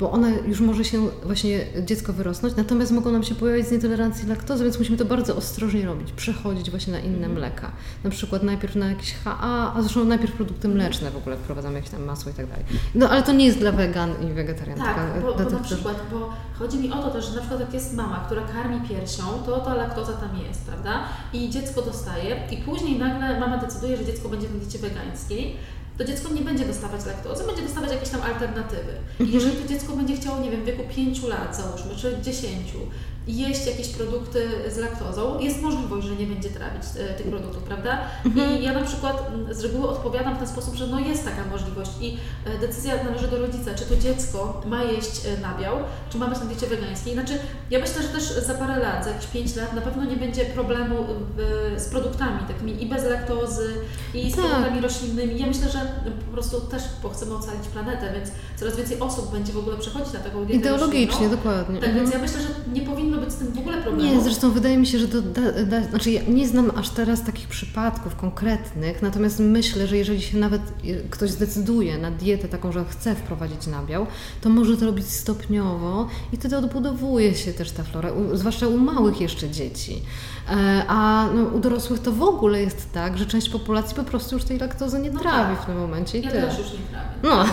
[0.00, 4.28] bo ona już może się właśnie dziecko wyrosnąć, natomiast mogą nam się pojawić z nietolerancji
[4.28, 7.32] laktozy, więc musimy to bardzo ostrożnie robić, przechodzić właśnie na inne mhm.
[7.32, 7.72] mleka.
[8.04, 11.90] Na przykład najpierw na jakieś HA, a zresztą najpierw produkty mleczne w ogóle wprowadzamy jakieś
[11.90, 12.64] tam masło i tak dalej.
[12.94, 16.32] No ale to nie jest dla wegan i wegetarianów tak, bo, bo na przykład, bo
[16.58, 19.60] chodzi mi o to też, że na przykład jak jest mama, która karmi piersią, to
[19.60, 21.02] ta laktoza tam jest, prawda?
[21.32, 25.56] I dziecko dostaje i później nagle mama decyduje, że dziecko będzie na diecie wegańskiej,
[25.98, 28.92] to dziecko nie będzie dostawać laktozy, będzie dostawać jakieś tam alternatywy.
[29.20, 29.30] I mhm.
[29.30, 32.72] jeżeli to dziecko będzie chciało, nie wiem, w wieku 5 lat załóżmy, czy 10,
[33.28, 37.98] jeść jakieś produkty z laktozą, jest możliwość, że nie będzie trawić e, tych produktów, prawda?
[38.24, 38.58] Mhm.
[38.60, 41.90] I ja na przykład z reguły odpowiadam w ten sposób, że no jest taka możliwość
[42.00, 45.76] i e, decyzja należy do rodzica, czy to dziecko ma jeść e, nabiał,
[46.10, 47.14] czy ma być na diecie wegańskiej.
[47.14, 47.38] Znaczy,
[47.70, 50.44] ja myślę, że też za parę lat, za jakieś 5 lat na pewno nie będzie
[50.44, 50.96] problemu
[51.76, 53.74] z produktami takimi i bez laktozy,
[54.14, 54.44] i z tak.
[54.44, 55.38] produktami roślinnymi.
[55.38, 55.78] Ja myślę, że
[56.26, 60.20] po prostu też chcemy ocalić planetę, więc coraz więcej osób będzie w ogóle przechodzić na
[60.20, 61.36] taką dietę Ideologicznie, roślinną.
[61.36, 61.80] dokładnie.
[61.80, 61.94] Tak, mhm.
[61.94, 64.14] więc ja myślę, że nie powinno być z tym w ogóle problemu.
[64.14, 67.24] Nie, zresztą wydaje mi się, że to da, da, znaczy ja nie znam aż teraz
[67.24, 70.62] takich przypadków konkretnych, natomiast myślę, że jeżeli się nawet
[71.10, 74.06] ktoś zdecyduje na dietę taką, że chce wprowadzić nabiał,
[74.40, 78.78] to może to robić stopniowo i wtedy odbudowuje się też ta flora, u, zwłaszcza u
[78.78, 80.02] małych jeszcze dzieci.
[80.50, 84.34] E, a no, u dorosłych to w ogóle jest tak, że część populacji po prostu
[84.34, 85.62] już tej laktozy nie no trawi tak.
[85.62, 86.18] w tym momencie.
[86.18, 86.46] I ja tyle.
[86.46, 87.10] też już nie trawię.
[87.22, 87.44] No.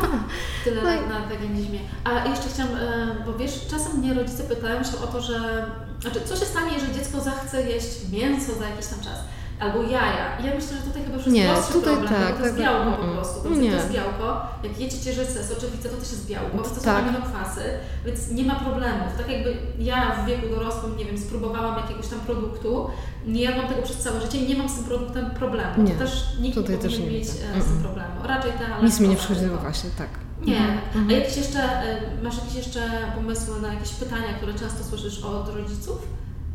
[0.64, 1.08] Tyle no i...
[1.08, 1.78] na weganizmie.
[2.04, 5.66] A jeszcze chciałam, e, bo wiesz, czasem mnie rodzice pytają się o to, że
[6.00, 9.18] znaczy, co się stanie, jeżeli dziecko zachce jeść mięso za jakiś tam czas?
[9.60, 10.38] albo jaja.
[10.40, 12.44] I ja myślę, że tutaj chyba już jest nie, prostszy tutaj problem, tak, bo to
[12.44, 13.42] jest tak, białko tak, po prostu.
[13.42, 13.70] To, nie.
[13.70, 14.46] to jest białko.
[14.62, 17.04] Jak jecie ciecierzycę, soczewicę, to też jest białko, to są tak.
[17.04, 17.60] aminokwasy,
[18.06, 19.08] więc nie ma problemów.
[19.18, 22.90] Tak jakby ja w wieku dorosłym, nie wiem, spróbowałam jakiegoś tam produktu,
[23.26, 25.82] nie jadłam tego przez całe życie i nie mam z tym produktem problemu.
[25.82, 25.92] Nie.
[25.92, 28.14] To też nikt tutaj nie powinien mieć e, z tym problemu.
[28.24, 30.25] Raczej ta Nic mi nie przychodziło właśnie, tak.
[30.44, 30.58] Nie.
[30.58, 31.08] Mhm.
[31.08, 32.80] A jakieś jeszcze, e, masz jakieś jeszcze
[33.14, 36.08] pomysły na jakieś pytania, które często słyszysz od rodziców?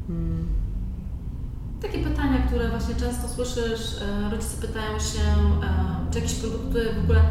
[0.08, 0.48] Hmm.
[1.82, 5.22] Takie pytania, które właśnie często słyszysz, e, rodzice pytają się,
[5.64, 7.22] e, czy jakieś produkty w ogóle,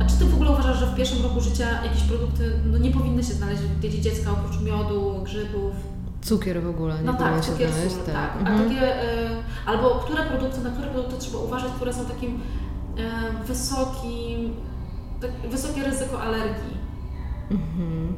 [0.00, 2.90] a czy Ty w ogóle uważasz, że w pierwszym roku życia jakieś produkty no, nie
[2.90, 5.74] powinny się znaleźć w diecie dziecka oprócz miodu, grzybów?
[6.22, 7.94] Cukier w ogóle nie no tak, się cukier, znaleźć.
[7.94, 8.14] Sól, tak.
[8.14, 8.36] tak.
[8.38, 8.60] Mhm.
[8.60, 8.94] A takie,
[9.66, 12.40] albo które produkty, na które produkty trzeba uważać, które są takim
[13.46, 14.49] wysokim, tak,
[15.50, 16.80] wysokie ryzyko alergii?
[17.50, 18.14] Mhm.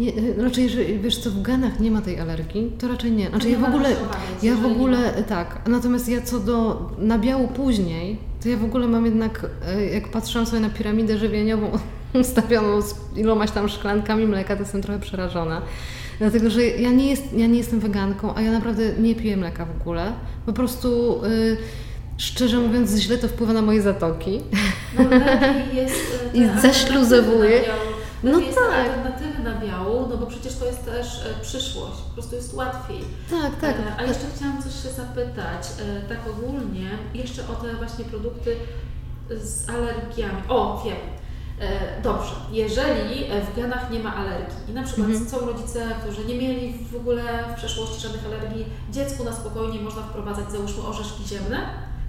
[0.00, 3.28] Nie, e, raczej, jeżeli wiesz co, w genach nie ma tej alergii, to raczej nie.
[3.28, 3.96] Znaczy ja w ogóle,
[4.42, 5.68] ja w ogóle tak.
[5.68, 10.46] Natomiast ja co do nabiału później, to ja w ogóle mam jednak, e, jak patrzyłam
[10.46, 11.70] sobie na piramidę żywieniową
[12.20, 15.62] ustawioną z ilomaś tam szklankami mleka, to jestem trochę przerażona.
[16.18, 19.64] Dlatego, że ja nie, jest, ja nie jestem weganką, a ja naprawdę nie piję mleka
[19.64, 20.12] w ogóle.
[20.46, 21.20] Po prostu...
[21.22, 21.56] Yy,
[22.18, 24.40] Szczerze mówiąc, źle to wpływa na moje zatoki.
[24.98, 25.04] No,
[25.80, 25.94] jest,
[26.34, 27.62] I zaśluzowuje.
[28.22, 28.74] No jest tak.
[28.74, 33.00] alternatywy na biału, no bo przecież to jest też e, przyszłość, po prostu jest łatwiej.
[33.30, 33.76] Tak, tak.
[33.76, 38.56] E, a jeszcze chciałam coś się zapytać, e, tak ogólnie, jeszcze o te właśnie produkty
[39.30, 40.42] z alergiami.
[40.48, 40.96] O, wiem.
[42.02, 45.28] Dobrze, jeżeli w genach nie ma alergii i na przykład mhm.
[45.28, 50.02] są rodzice, którzy nie mieli w ogóle w przeszłości żadnych alergii, dziecku na spokojnie można
[50.02, 51.58] wprowadzać załóżmy orzeszki ziemne,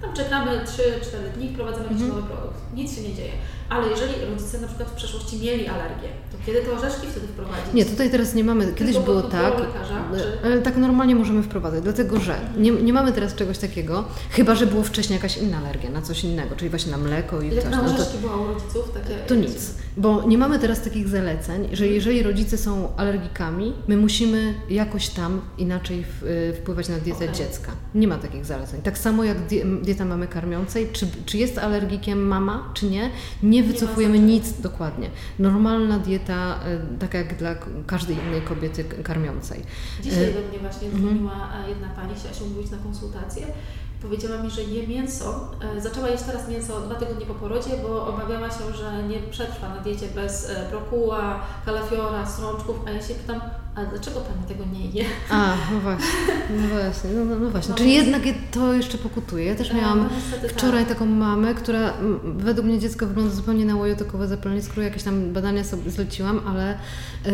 [0.00, 2.10] tam czekamy 3-4 dni, wprowadzamy jakiś mhm.
[2.10, 2.58] nowy produkt.
[2.74, 3.32] Nic się nie dzieje.
[3.68, 7.74] Ale jeżeli rodzice na przykład w przeszłości mieli alergię, to kiedy te orzeszki wtedy wprowadzić?
[7.74, 8.72] Nie, tutaj teraz nie mamy.
[8.74, 9.54] Kiedyś Tylko było tak.
[9.58, 10.04] Lekarza,
[10.42, 10.62] czy...
[10.62, 14.82] Tak normalnie możemy wprowadzać, dlatego że nie, nie mamy teraz czegoś takiego, chyba że było
[14.82, 17.64] wcześniej jakaś inna alergia na coś innego, czyli właśnie na mleko i coś.
[17.64, 18.90] na orzeszki no to, była u rodziców?
[18.94, 19.14] Takie...
[19.26, 24.54] To nic, bo nie mamy teraz takich zaleceń, że jeżeli rodzice są alergikami, my musimy
[24.70, 27.34] jakoś tam inaczej y, wpływać na dietę okay.
[27.36, 27.72] dziecka.
[27.94, 28.82] Nie ma takich zaleceń.
[28.82, 29.36] Tak samo jak
[29.82, 33.10] dieta mamy karmiącej, czy, czy jest alergikiem mama, czy nie,
[33.42, 35.10] nie wycofujemy nic dokładnie.
[35.38, 37.54] Normalna dieta, e, taka jak dla
[37.86, 39.62] każdej innej kobiety karmiącej.
[40.02, 41.04] Dzisiaj e, do mnie właśnie mhm.
[41.04, 41.68] dzwoniła mm.
[41.68, 43.46] jedna pani, chciała się umówić na konsultację
[44.02, 45.50] powiedziała mi, że je mięso.
[45.76, 49.68] E, zaczęła jeść teraz mięso dwa tygodnie po porodzie, bo obawiała się, że nie przetrwa
[49.68, 53.40] na diecie bez e, brokuła, kalafiora, strączków, a ja się pytam,
[53.78, 55.04] a dlaczego Pani tego nie je?
[55.30, 56.06] A, no właśnie,
[56.50, 57.70] no właśnie, no, no, no właśnie.
[57.70, 58.06] No Czyli więc...
[58.06, 59.44] jednak to jeszcze pokutuje.
[59.44, 60.92] Ja też miałam no, wczoraj tak.
[60.92, 61.92] taką mamę, która
[62.24, 66.78] według mnie dziecko wygląda zupełnie na łojotokowe zapalenie skóry, jakieś tam badania sobie zleciłam, ale
[67.24, 67.32] yy,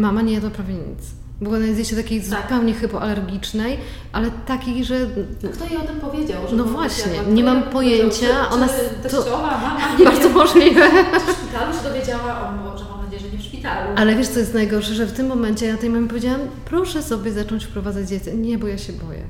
[0.00, 1.20] mama nie jadła prawie nic.
[1.40, 2.42] Była na zjeście takiej tak.
[2.42, 3.78] zupełnie hypoalergicznej,
[4.12, 5.06] ale takiej, że...
[5.54, 6.42] Kto jej o tym powiedział?
[6.52, 8.26] no właśnie, nie mam pojęcia.
[8.26, 8.68] Czy, ona...
[8.68, 9.96] Czy teściowa, mama?
[9.98, 10.32] Nie bardzo wiem.
[10.32, 10.90] możliwe.
[11.12, 12.48] Czy w szpitalu się dowiedziała?
[12.48, 12.84] O Boże,
[13.60, 13.92] szpitalu.
[13.96, 17.32] Ale wiesz, co jest najgorsze, że w tym momencie ja tej mamie powiedziałam, proszę sobie
[17.32, 18.34] zacząć wprowadzać dietę.
[18.34, 19.22] Nie, bo ja się boję.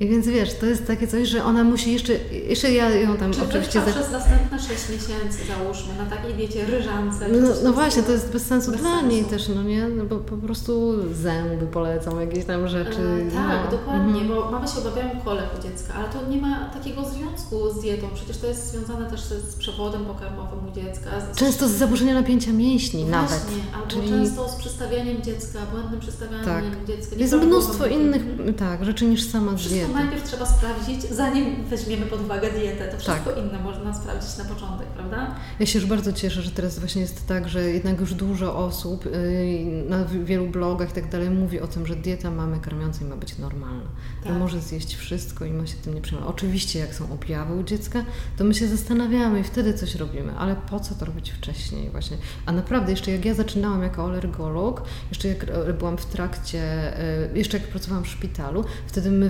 [0.00, 2.12] I więc wiesz, to jest takie coś, że ona musi jeszcze,
[2.48, 3.80] jeszcze ja ją tam Czy oczywiście...
[3.86, 7.28] Czy przez następne 6 miesięcy załóżmy, na takiej diecie ryżance?
[7.28, 9.06] No, no właśnie, to jest bez sensu bez dla sensu.
[9.06, 9.88] niej też, no nie?
[9.88, 13.00] No bo po prostu zęby polecą, jakieś tam rzeczy.
[13.28, 13.70] E, tak, no.
[13.78, 14.28] dokładnie, mhm.
[14.28, 18.06] bo mamy się obawiają kolek u dziecka, ale to nie ma takiego związku z dietą,
[18.14, 21.10] przecież to jest związane też z przewodem pokarmowym u dziecka.
[21.32, 21.38] Z...
[21.38, 23.46] Często z zaburzeniem napięcia mięśni właśnie, nawet.
[23.74, 24.08] albo Czyli...
[24.08, 26.64] często z przystawianiem dziecka, błędnym przystawianiem tak.
[26.86, 27.16] dziecka.
[27.16, 28.22] Jest mnóstwo innych
[28.58, 32.88] tak, rzeczy niż sama dieta to najpierw trzeba sprawdzić, zanim weźmiemy pod uwagę dietę.
[32.88, 33.44] To wszystko tak.
[33.44, 35.34] inne można sprawdzić na początek, prawda?
[35.60, 39.06] Ja się już bardzo cieszę, że teraz właśnie jest tak, że jednak już dużo osób
[39.06, 43.16] y, na wielu blogach i tak dalej mówi o tym, że dieta mamy karmiącej ma
[43.16, 43.90] być normalna.
[44.24, 44.32] Tak.
[44.32, 46.34] Że może zjeść wszystko i ma się tym nie przejmować.
[46.34, 48.04] Oczywiście jak są objawy u dziecka,
[48.36, 52.16] to my się zastanawiamy i wtedy coś robimy, ale po co to robić wcześniej właśnie?
[52.46, 56.60] A naprawdę jeszcze jak ja zaczynałam jako alergolog, jeszcze jak e, byłam w trakcie,
[56.98, 59.28] e, jeszcze jak pracowałam w szpitalu, wtedy my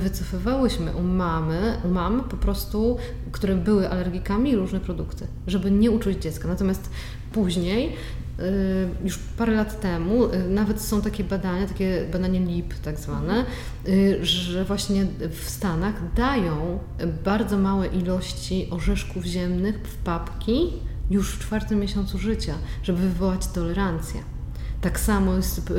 [0.49, 2.97] wycofywałyśmy u mamy, u mam po prostu,
[3.33, 6.49] które były alergikami, różne produkty, żeby nie uczuć dziecka.
[6.49, 6.91] Natomiast
[7.33, 7.89] później
[8.41, 8.43] y,
[9.05, 13.45] już parę lat temu, y, nawet są takie badania, takie badanie LIP tak zwane,
[13.89, 16.79] y, że właśnie w Stanach dają
[17.25, 20.73] bardzo małe ilości orzeszków ziemnych w papki
[21.11, 24.38] już w czwartym miesiącu życia, żeby wywołać tolerancję.
[24.81, 25.73] Tak samo jest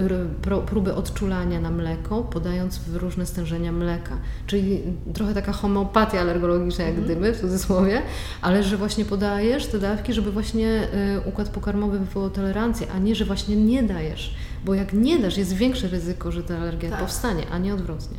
[0.66, 4.18] próby odczulania na mleko, podając różne stężenia mleka.
[4.48, 4.82] Czyli
[5.14, 7.08] trochę taka homeopatia alergologiczna, jak mm.
[7.08, 8.02] dymy w cudzysłowie,
[8.42, 10.88] ale że właśnie podajesz te dawki, żeby właśnie
[11.18, 14.36] y, układ pokarmowy wywołał tolerancję, a nie, że właśnie nie dajesz.
[14.66, 17.00] Bo jak nie dasz, jest większe ryzyko, że ta alergia tak.
[17.00, 18.18] powstanie, a nie odwrotnie.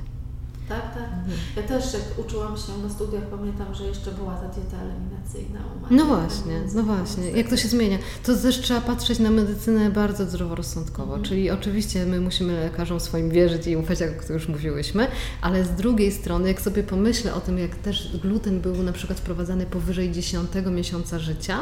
[0.70, 1.02] Tak, tak.
[1.02, 1.38] Mhm.
[1.56, 5.60] Ja też jak uczyłam się na studiach, pamiętam, że jeszcze była ta dieta eliminacyjna
[5.90, 7.30] No właśnie, no właśnie.
[7.30, 7.98] Jak to się zmienia?
[8.26, 11.22] To też trzeba patrzeć na medycynę bardzo zdroworozsądkowo, mhm.
[11.22, 15.06] czyli oczywiście my musimy lekarzom swoim wierzyć i ufać, jak to już mówiłyśmy,
[15.40, 19.18] ale z drugiej strony, jak sobie pomyślę o tym, jak też gluten był na przykład
[19.20, 21.60] wprowadzany powyżej 10 miesiąca życia,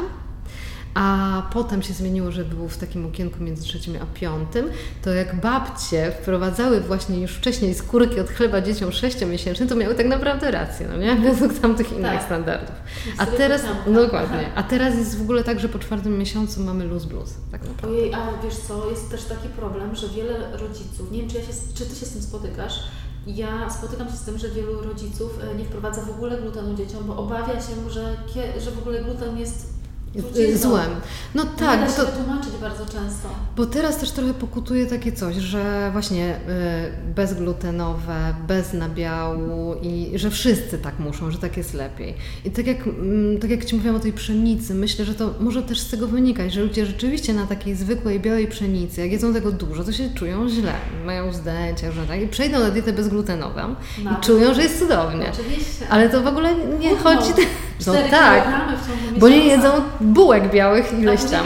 [0.93, 4.69] a potem się zmieniło, że był w takim okienku między trzecim a piątym,
[5.01, 10.07] to jak babcie wprowadzały właśnie już wcześniej skórki od chleba dzieciom sześciomiesięcznym, to miały tak
[10.07, 11.15] naprawdę rację, no nie?
[11.15, 12.23] Według tamtych innych tak.
[12.23, 12.75] standardów.
[13.17, 16.85] A teraz, no dokładnie, a teraz jest w ogóle tak, że po czwartym miesiącu mamy
[16.85, 17.97] luz blues, tak naprawdę.
[17.97, 21.43] Ojej, a wiesz co, jest też taki problem, że wiele rodziców, nie wiem czy, ja
[21.43, 22.79] się, czy Ty się z tym spotykasz,
[23.27, 27.03] ja spotykam się z tym, że wielu rodziców e, nie wprowadza w ogóle glutenu dzieciom,
[27.07, 28.15] bo obawia się, że,
[28.59, 29.78] że w ogóle gluten jest
[30.55, 30.89] złem.
[31.35, 31.79] No tak.
[31.79, 33.29] Nie da się to, tłumaczyć bardzo często.
[33.55, 40.29] Bo teraz też trochę pokutuje takie coś, że właśnie y, bezglutenowe, bez nabiału i że
[40.29, 42.13] wszyscy tak muszą, że tak jest lepiej.
[42.45, 45.63] I tak jak, y, tak jak Ci mówiłam o tej pszenicy, myślę, że to może
[45.63, 49.51] też z tego wynikać, że ludzie rzeczywiście na takiej zwykłej, białej pszenicy, jak jedzą tego
[49.51, 50.73] dużo, to się czują źle,
[51.05, 54.11] mają zdjęcia, że tak, i przejdą na dietę bezglutenową no.
[54.11, 55.31] i czują, że jest cudownie.
[55.33, 55.87] Oczywiście.
[55.89, 57.33] Ale to w ogóle nie chodzi...
[57.87, 58.47] No tak,
[59.17, 59.69] bo nie jedzą
[60.01, 61.45] bułek białych ileś tam.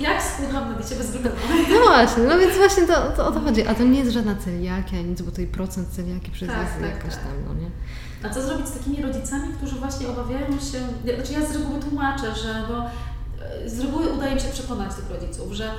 [0.00, 1.66] Jak schudłam na diecie bezglutenowej?
[1.70, 3.66] No właśnie, no więc właśnie to, to o to chodzi.
[3.66, 6.82] A to nie jest żadna celiakia, nic, bo tutaj procent celiaki przez tak, jest tak,
[6.82, 7.22] jakaś tak.
[7.24, 7.70] tam, no nie?
[8.24, 10.78] A co zrobić z takimi rodzicami, którzy właśnie obawiają się,
[11.14, 12.90] znaczy ja z reguły tłumaczę, że no,
[13.66, 15.70] z reguły udaje mi się przekonać tych rodziców, że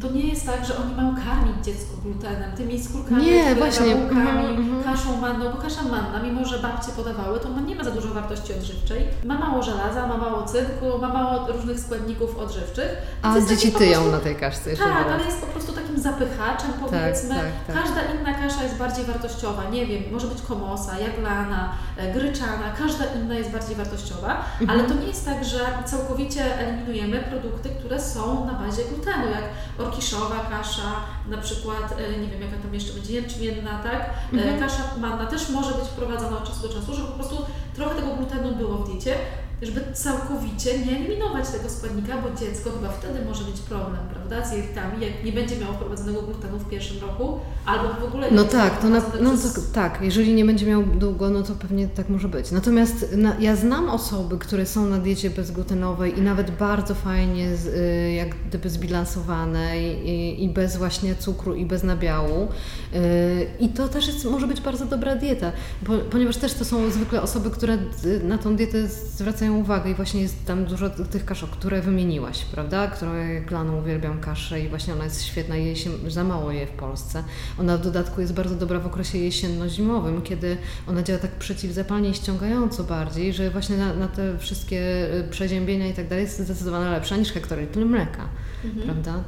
[0.00, 3.96] to nie jest tak, że oni mają karmić dziecko glutenem, tymi skórkami, nie, właśnie.
[3.96, 4.84] bułkami, mm-hmm.
[4.84, 8.52] kaszą manną, bo kasza manna, mimo że babcie podawały, to nie ma za dużo wartości
[8.52, 9.08] odżywczej.
[9.24, 12.88] Ma mało żelaza, ma mało cynku, ma mało różnych składników odżywczych.
[13.22, 16.70] A dzieci tyją prostu, na tej kaszce jeszcze Tak, ale jest po prostu takim zapychaczem,
[16.72, 17.34] tak, powiedzmy.
[17.34, 17.84] Tak, tak, tak.
[17.84, 19.70] Każda inna kasza jest bardziej wartościowa.
[19.70, 24.70] Nie wiem, może być komosa, jaglana, e, gryczana, każda inna jest bardziej wartościowa, mm-hmm.
[24.70, 29.44] ale to nie jest tak, że całkowicie eliminujemy produkty, które są na bazie glutenu, jak
[29.86, 30.90] orkiszowa kasza,
[31.28, 34.00] na przykład, e, nie wiem jaka tam jeszcze będzie, jęczmienna, tak?
[34.00, 34.60] E, mhm.
[34.60, 37.36] Kasza manna też może być wprowadzana od czasu do czasu, żeby po prostu
[37.74, 39.14] trochę tego glutenu było w diecie,
[39.62, 44.52] żeby całkowicie nie eliminować tego składnika, bo dziecko chyba wtedy może mieć problem, prawda, z
[44.52, 48.44] jelitami, jak nie będzie miało wprowadzonego glutenu w pierwszym roku, albo w ogóle nie No
[48.44, 52.08] tak, to, na, no to tak, jeżeli nie będzie miał długo, no to pewnie tak
[52.08, 52.50] może być.
[52.50, 57.66] Natomiast na, ja znam osoby, które są na diecie bezglutenowej i nawet bardzo fajnie, z,
[57.66, 62.48] y, jak gdyby zbilansowanej i, i, bez właśnie cukru i bez nabiału.
[62.94, 65.52] Y, I to też jest, może być bardzo dobra dieta,
[65.82, 67.78] bo, ponieważ też to są zwykle osoby, które
[68.24, 72.86] na tą dietę zwracają uwagę i właśnie jest tam dużo tych kaszok, które wymieniłaś, prawda?
[72.86, 76.52] Które jak Laną uwielbiam kaszę i właśnie ona jest świetna i jej się za mało
[76.52, 77.24] je w Polsce.
[77.60, 80.56] Ona w dodatku jest bardzo dobra w okresie jesienno-zimowym, kiedy
[80.88, 85.88] ona działa tak przeciwzapalnie i ściągająco bardziej, że właśnie na, na te wszystkie y, przeziębienia
[85.88, 88.28] i tak dalej jest zdecydowanie lepsza niż hektolitr mleka,
[88.64, 88.84] mhm.
[88.84, 89.24] prawda?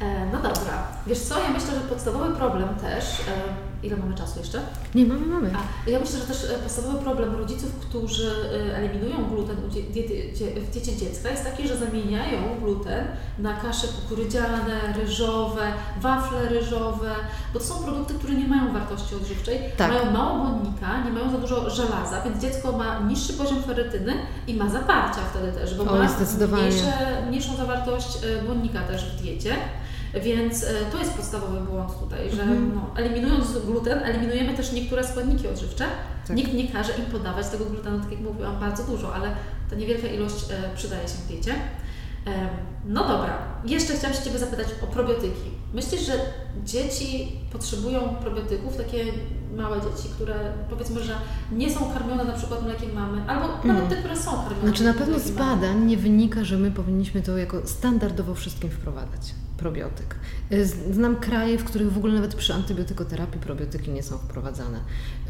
[0.00, 0.86] E, no dobra.
[1.06, 4.60] Wiesz co, ja myślę, że podstawowy problem też e, Ile mamy czasu jeszcze?
[4.94, 5.50] Nie, mamy, mamy.
[5.54, 8.30] A, ja myślę, że też e, podstawowy problem rodziców, którzy
[8.70, 9.72] e, eliminują gluten w
[10.72, 13.04] diecie dziecka jest taki, że zamieniają gluten
[13.38, 15.62] na kasze kukurydziane, ryżowe,
[16.00, 17.10] wafle ryżowe,
[17.52, 19.92] bo to są produkty, które nie mają wartości odżywczej, tak.
[19.92, 24.14] mają mało błonnika, nie mają za dużo żelaza, więc dziecko ma niższy poziom ferytyny
[24.46, 26.08] i ma zaparcia wtedy też, bo o, ma
[26.58, 26.92] mniejsze,
[27.28, 29.56] mniejszą zawartość e, błonnika też w diecie.
[30.20, 32.74] Więc e, to jest podstawowy błąd tutaj, że mhm.
[32.74, 35.84] no, eliminując gluten, eliminujemy też niektóre składniki odżywcze.
[36.28, 36.36] Tak.
[36.36, 39.28] Nikt nie każe im podawać tego glutenu, tak jak mówiłam, bardzo dużo, ale
[39.70, 41.54] ta niewielka ilość e, przydaje się w diecie.
[42.86, 45.50] No dobra, jeszcze chciałam się Ciebie zapytać o probiotyki.
[45.74, 46.12] Myślisz, że
[46.64, 49.04] dzieci potrzebują probiotyków, takie
[49.56, 50.34] małe dzieci, które
[50.70, 51.14] powiedzmy, że
[51.52, 53.66] nie są karmione na przykład mlekiem mamy, albo mm.
[53.66, 57.22] nawet te, które są karmione Znaczy na pewno z badań nie wynika, że my powinniśmy
[57.22, 60.16] to jako standardowo wszystkim wprowadzać probiotyk.
[60.52, 64.80] Y, znam kraje, w których w ogóle nawet przy antybiotykoterapii probiotyki nie są wprowadzane.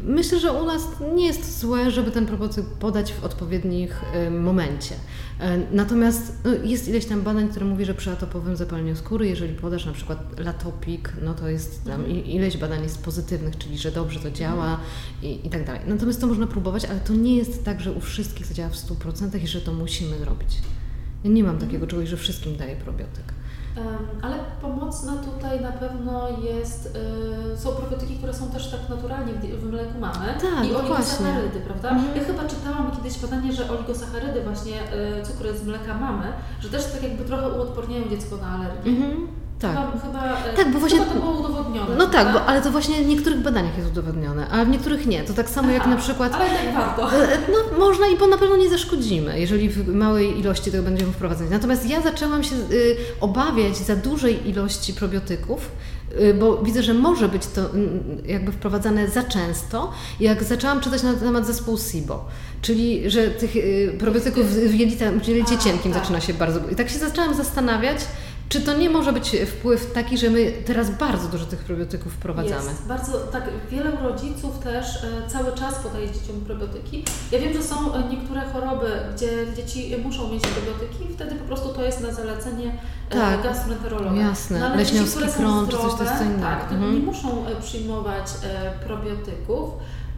[0.01, 0.81] Myślę, że u nas
[1.15, 4.95] nie jest złe, żeby ten probiotyk podać w odpowiednich y, momencie.
[4.95, 9.53] Y, natomiast no, jest ileś tam badań, które mówi, że przy atopowym zapaleniu skóry, jeżeli
[9.53, 12.25] podasz na przykład latopik, no to jest tam mhm.
[12.25, 14.79] ileś badań jest pozytywnych, czyli że dobrze to działa mhm.
[15.21, 15.81] i, i tak dalej.
[15.87, 18.75] Natomiast to można próbować, ale to nie jest tak, że u wszystkich to działa w
[18.75, 20.57] 100% i że to musimy zrobić.
[21.23, 23.33] Ja nie mam takiego czegoś, że wszystkim daje probiotyk.
[24.21, 26.97] Ale pomocna tutaj na pewno jest,
[27.53, 31.89] y, są probiotyki, które są też tak naturalnie w, mleku mamy tak, i oligosacharydy, prawda?
[31.89, 32.17] Mhm.
[32.17, 34.73] Ja chyba czytałam kiedyś badanie, że oligosacharydy właśnie,
[35.21, 36.25] y, cukry z mleka mamy,
[36.59, 38.91] że też tak jakby trochę uodporniają dziecko na alergię.
[38.91, 39.42] Mhm.
[39.63, 39.71] Tak.
[39.71, 41.95] Chyba, chyba, e, tak, bo właśnie, chyba to było udowodnione.
[41.97, 45.23] No tak, bo, ale to właśnie w niektórych badaniach jest udowodnione, a w niektórych nie.
[45.23, 46.33] To tak samo Aha, jak na przykład.
[46.33, 47.15] Ale tak warto.
[47.15, 51.11] E, no można i bo na pewno nie zaszkodzimy, jeżeli w małej ilości tego będziemy
[51.11, 51.49] wprowadzać.
[51.49, 55.71] Natomiast ja zaczęłam się y, obawiać za dużej ilości probiotyków,
[56.21, 57.61] y, bo widzę, że może być to
[58.25, 59.91] jakby wprowadzane za często.
[60.19, 62.25] Jak zaczęłam czytać na temat zespołu SIBO,
[62.61, 66.01] czyli że tych y, probiotyków w jelita, w jelicie cienkim tak.
[66.01, 66.59] zaczyna się bardzo.
[66.71, 67.97] I tak się zaczęłam zastanawiać,
[68.49, 72.69] czy to nie może być wpływ taki, że my teraz bardzo dużo tych probiotyków wprowadzamy?
[72.69, 72.87] Jest.
[72.87, 77.05] Bardzo, tak, wiele rodziców też e, cały czas podaje dzieciom probiotyki.
[77.31, 81.45] Ja wiem, że są e, niektóre choroby, gdzie dzieci muszą mieć probiotyki i wtedy po
[81.45, 82.77] prostu to jest na zalecenie
[83.09, 83.43] e, tak.
[83.43, 84.21] gastroenterologa.
[84.21, 86.41] Jasne, no, leśniowski krąg czy coś to jest co innego.
[86.41, 86.93] Tak, mhm.
[86.93, 88.25] nie muszą przyjmować
[88.85, 89.69] probiotyków.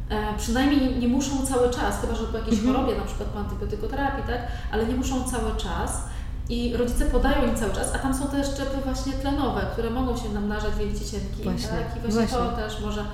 [0.10, 2.76] E, przynajmniej nie muszą cały czas, chyba że po jakiejś mhm.
[2.76, 4.42] chorobie, na przykład po antybiotykoterapii, tak?
[4.72, 6.02] ale nie muszą cały czas.
[6.50, 10.18] I rodzice podają im cały czas, a tam są te szczepy właśnie tlenowe, które mogą
[10.18, 11.44] się namnażać w jelicie cienkim.
[11.44, 11.98] Właśnie, tak?
[11.98, 13.06] I właśnie, właśnie, to też może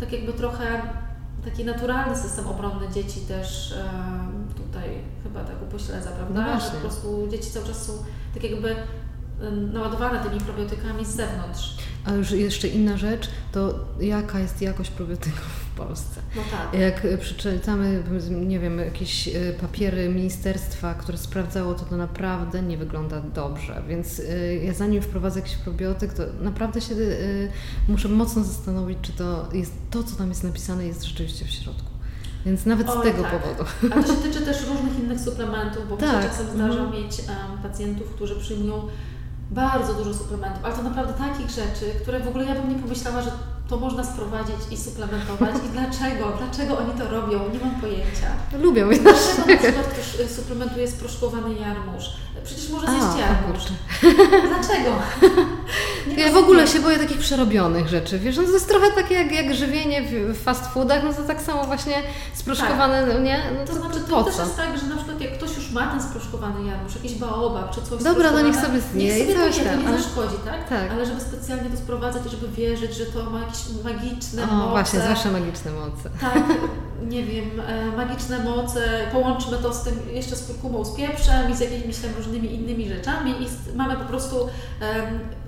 [0.00, 0.82] tak jakby trochę
[1.44, 3.74] taki naturalny system obronny dzieci też
[4.56, 4.88] tutaj
[5.22, 6.54] chyba tak upośledza, prawda?
[6.54, 7.92] No Że po prostu dzieci cały czas są
[8.34, 8.76] tak jakby
[9.72, 11.76] naładowane tymi probiotykami z zewnątrz.
[12.04, 16.20] A już jeszcze inna rzecz, to jaka jest jakość probiotyków w Polsce?
[16.36, 16.80] No tak.
[16.80, 23.20] Jak przeczytamy, nie wiem, jakieś e, papiery ministerstwa, które sprawdzało to, to naprawdę nie wygląda
[23.20, 23.82] dobrze.
[23.88, 26.98] Więc e, ja zanim wprowadzę jakiś probiotyk, to naprawdę się e,
[27.88, 31.92] muszę mocno zastanowić, czy to jest to, co tam jest napisane, jest rzeczywiście w środku.
[32.46, 33.40] Więc nawet z tego tak.
[33.40, 33.70] powodu.
[33.90, 36.30] A to się tyczy też różnych innych suplementów, bo tak.
[36.30, 36.92] czasem zdarza mm.
[36.92, 38.88] mieć um, pacjentów, którzy przyjmują
[39.50, 43.22] bardzo dużo suplementów, ale to naprawdę takich rzeczy, które w ogóle ja bym nie pomyślała,
[43.22, 43.30] że
[43.72, 45.54] to można sprowadzić i suplementować.
[45.66, 46.32] I dlaczego?
[46.38, 47.38] Dlaczego oni to robią?
[47.52, 48.28] Nie mam pojęcia.
[48.62, 48.88] Lubią.
[48.88, 52.04] Dlaczego na przykład ktoś y, suplementuje sproszkowany jarmuż?
[52.44, 53.62] Przecież może zjeść A, jarmuż.
[54.52, 54.90] Dlaczego?
[56.16, 58.18] Ja w ogóle się boję takich przerobionych rzeczy.
[58.18, 61.42] Wiesz, no to jest trochę takie jak, jak żywienie w fast foodach, no to tak
[61.42, 61.94] samo właśnie
[62.34, 63.22] sproszkowane, tak.
[63.22, 63.42] nie?
[63.58, 65.86] No to, to znaczy, to też jest tak, że na przykład jak ktoś już ma
[65.86, 69.82] ten sproszkowany jarmuż, jakiś baobab czy coś Dobra, no niech sobie zje i coś tam.
[69.82, 70.68] To nie zaszkodzi, tak?
[70.68, 70.90] tak?
[70.90, 74.70] Ale żeby specjalnie to sprowadzać, żeby wierzyć, że to ma jakieś magiczne o, moce.
[74.70, 76.10] właśnie, zawsze magiczne moce.
[76.20, 76.42] Tak.
[77.08, 78.80] nie wiem, e, magiczne moce,
[79.12, 82.88] połączmy to z tym jeszcze z kurkumą, z pieprzem i z jakimiś tam różnymi innymi
[82.88, 84.36] rzeczami i mamy po prostu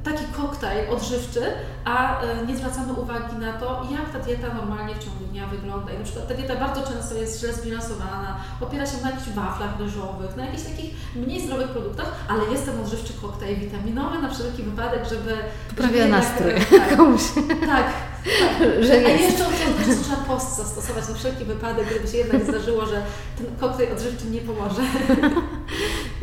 [0.04, 1.42] taki koktajl odżywczy,
[1.84, 5.92] a e, nie zwracamy uwagi na to, jak ta dieta normalnie w ciągu dnia wygląda.
[5.92, 9.78] I na przykład ta dieta bardzo często jest źle zbilansowana, opiera się na jakichś waflach
[9.78, 14.62] ryżowych, na jakichś takich mniej zdrowych produktach, ale jest ten odżywczy koktajl witaminowy na wszelki
[14.62, 15.36] wypadek, żeby...
[15.68, 17.22] Poprawia nastrój tak, komuś.
[17.60, 17.86] Tak, tak.
[18.86, 19.44] Że A jeszcze,
[19.78, 23.02] jeszcze trzeba post zastosować na wszelki wypadek, gdyby się jednak zdarzyło, że
[23.36, 24.82] ten koktajl odżywczy nie pomoże.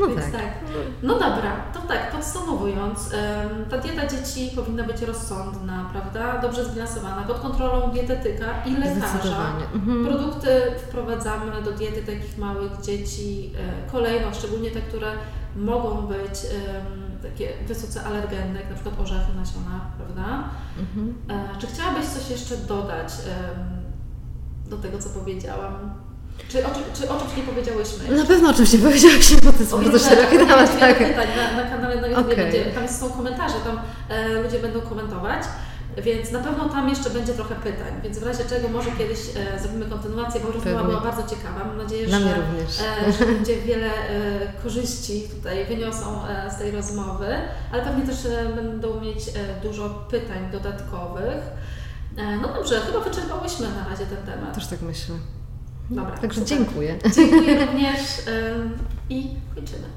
[0.02, 0.32] No Więc tak.
[0.32, 0.52] tak.
[1.04, 3.10] No dobra, to tak, podsumowując,
[3.70, 6.42] ta dieta dzieci powinna być rozsądna, prawda?
[6.42, 9.54] Dobrze zbilansowana, pod kontrolą dietetyka i lekarza.
[9.74, 10.06] Mhm.
[10.06, 10.50] Produkty
[10.88, 13.54] wprowadzamy do diety takich małych dzieci
[13.88, 15.12] e, kolejno, szczególnie te, które
[15.56, 16.34] mogą być
[17.22, 20.44] takie wysoce alergenne, jak na przykład orzechy, nasiona, prawda?
[20.80, 21.16] Mhm.
[21.30, 23.14] E, czy chciałabyś coś jeszcze dodać
[24.70, 26.01] do tego, co powiedziałam?
[26.50, 28.18] Czy o, czy o czymś nie powiedziałyśmy?
[28.18, 30.80] Na pewno o czymś nie powiedziałyśmy, bo to jest bardzo szeroki temat.
[30.80, 30.98] Tak.
[30.98, 32.36] Pytań na, na kanale na YouTube okay.
[32.36, 33.80] będzie, tam są komentarze, tam
[34.10, 35.44] e, ludzie będą komentować.
[35.98, 39.60] Więc na pewno tam jeszcze będzie trochę pytań, więc w razie czego może kiedyś e,
[39.60, 41.66] zrobimy kontynuację, bo rozmowa była bardzo ciekawa.
[41.66, 43.92] Mam nadzieję, że, e, że będzie wiele e,
[44.64, 47.28] korzyści tutaj wyniosą e, z tej rozmowy,
[47.72, 49.32] ale pewnie też e, będą mieć e,
[49.68, 51.38] dużo pytań dodatkowych.
[52.42, 54.56] no dobrze, chyba wyczerpałyśmy na razie ten temat.
[54.56, 55.16] Też tak myślę.
[55.92, 56.18] Dobra.
[56.18, 56.58] Także super.
[56.58, 56.98] dziękuję.
[57.16, 58.00] Dziękuję również
[59.10, 59.88] i kończymy.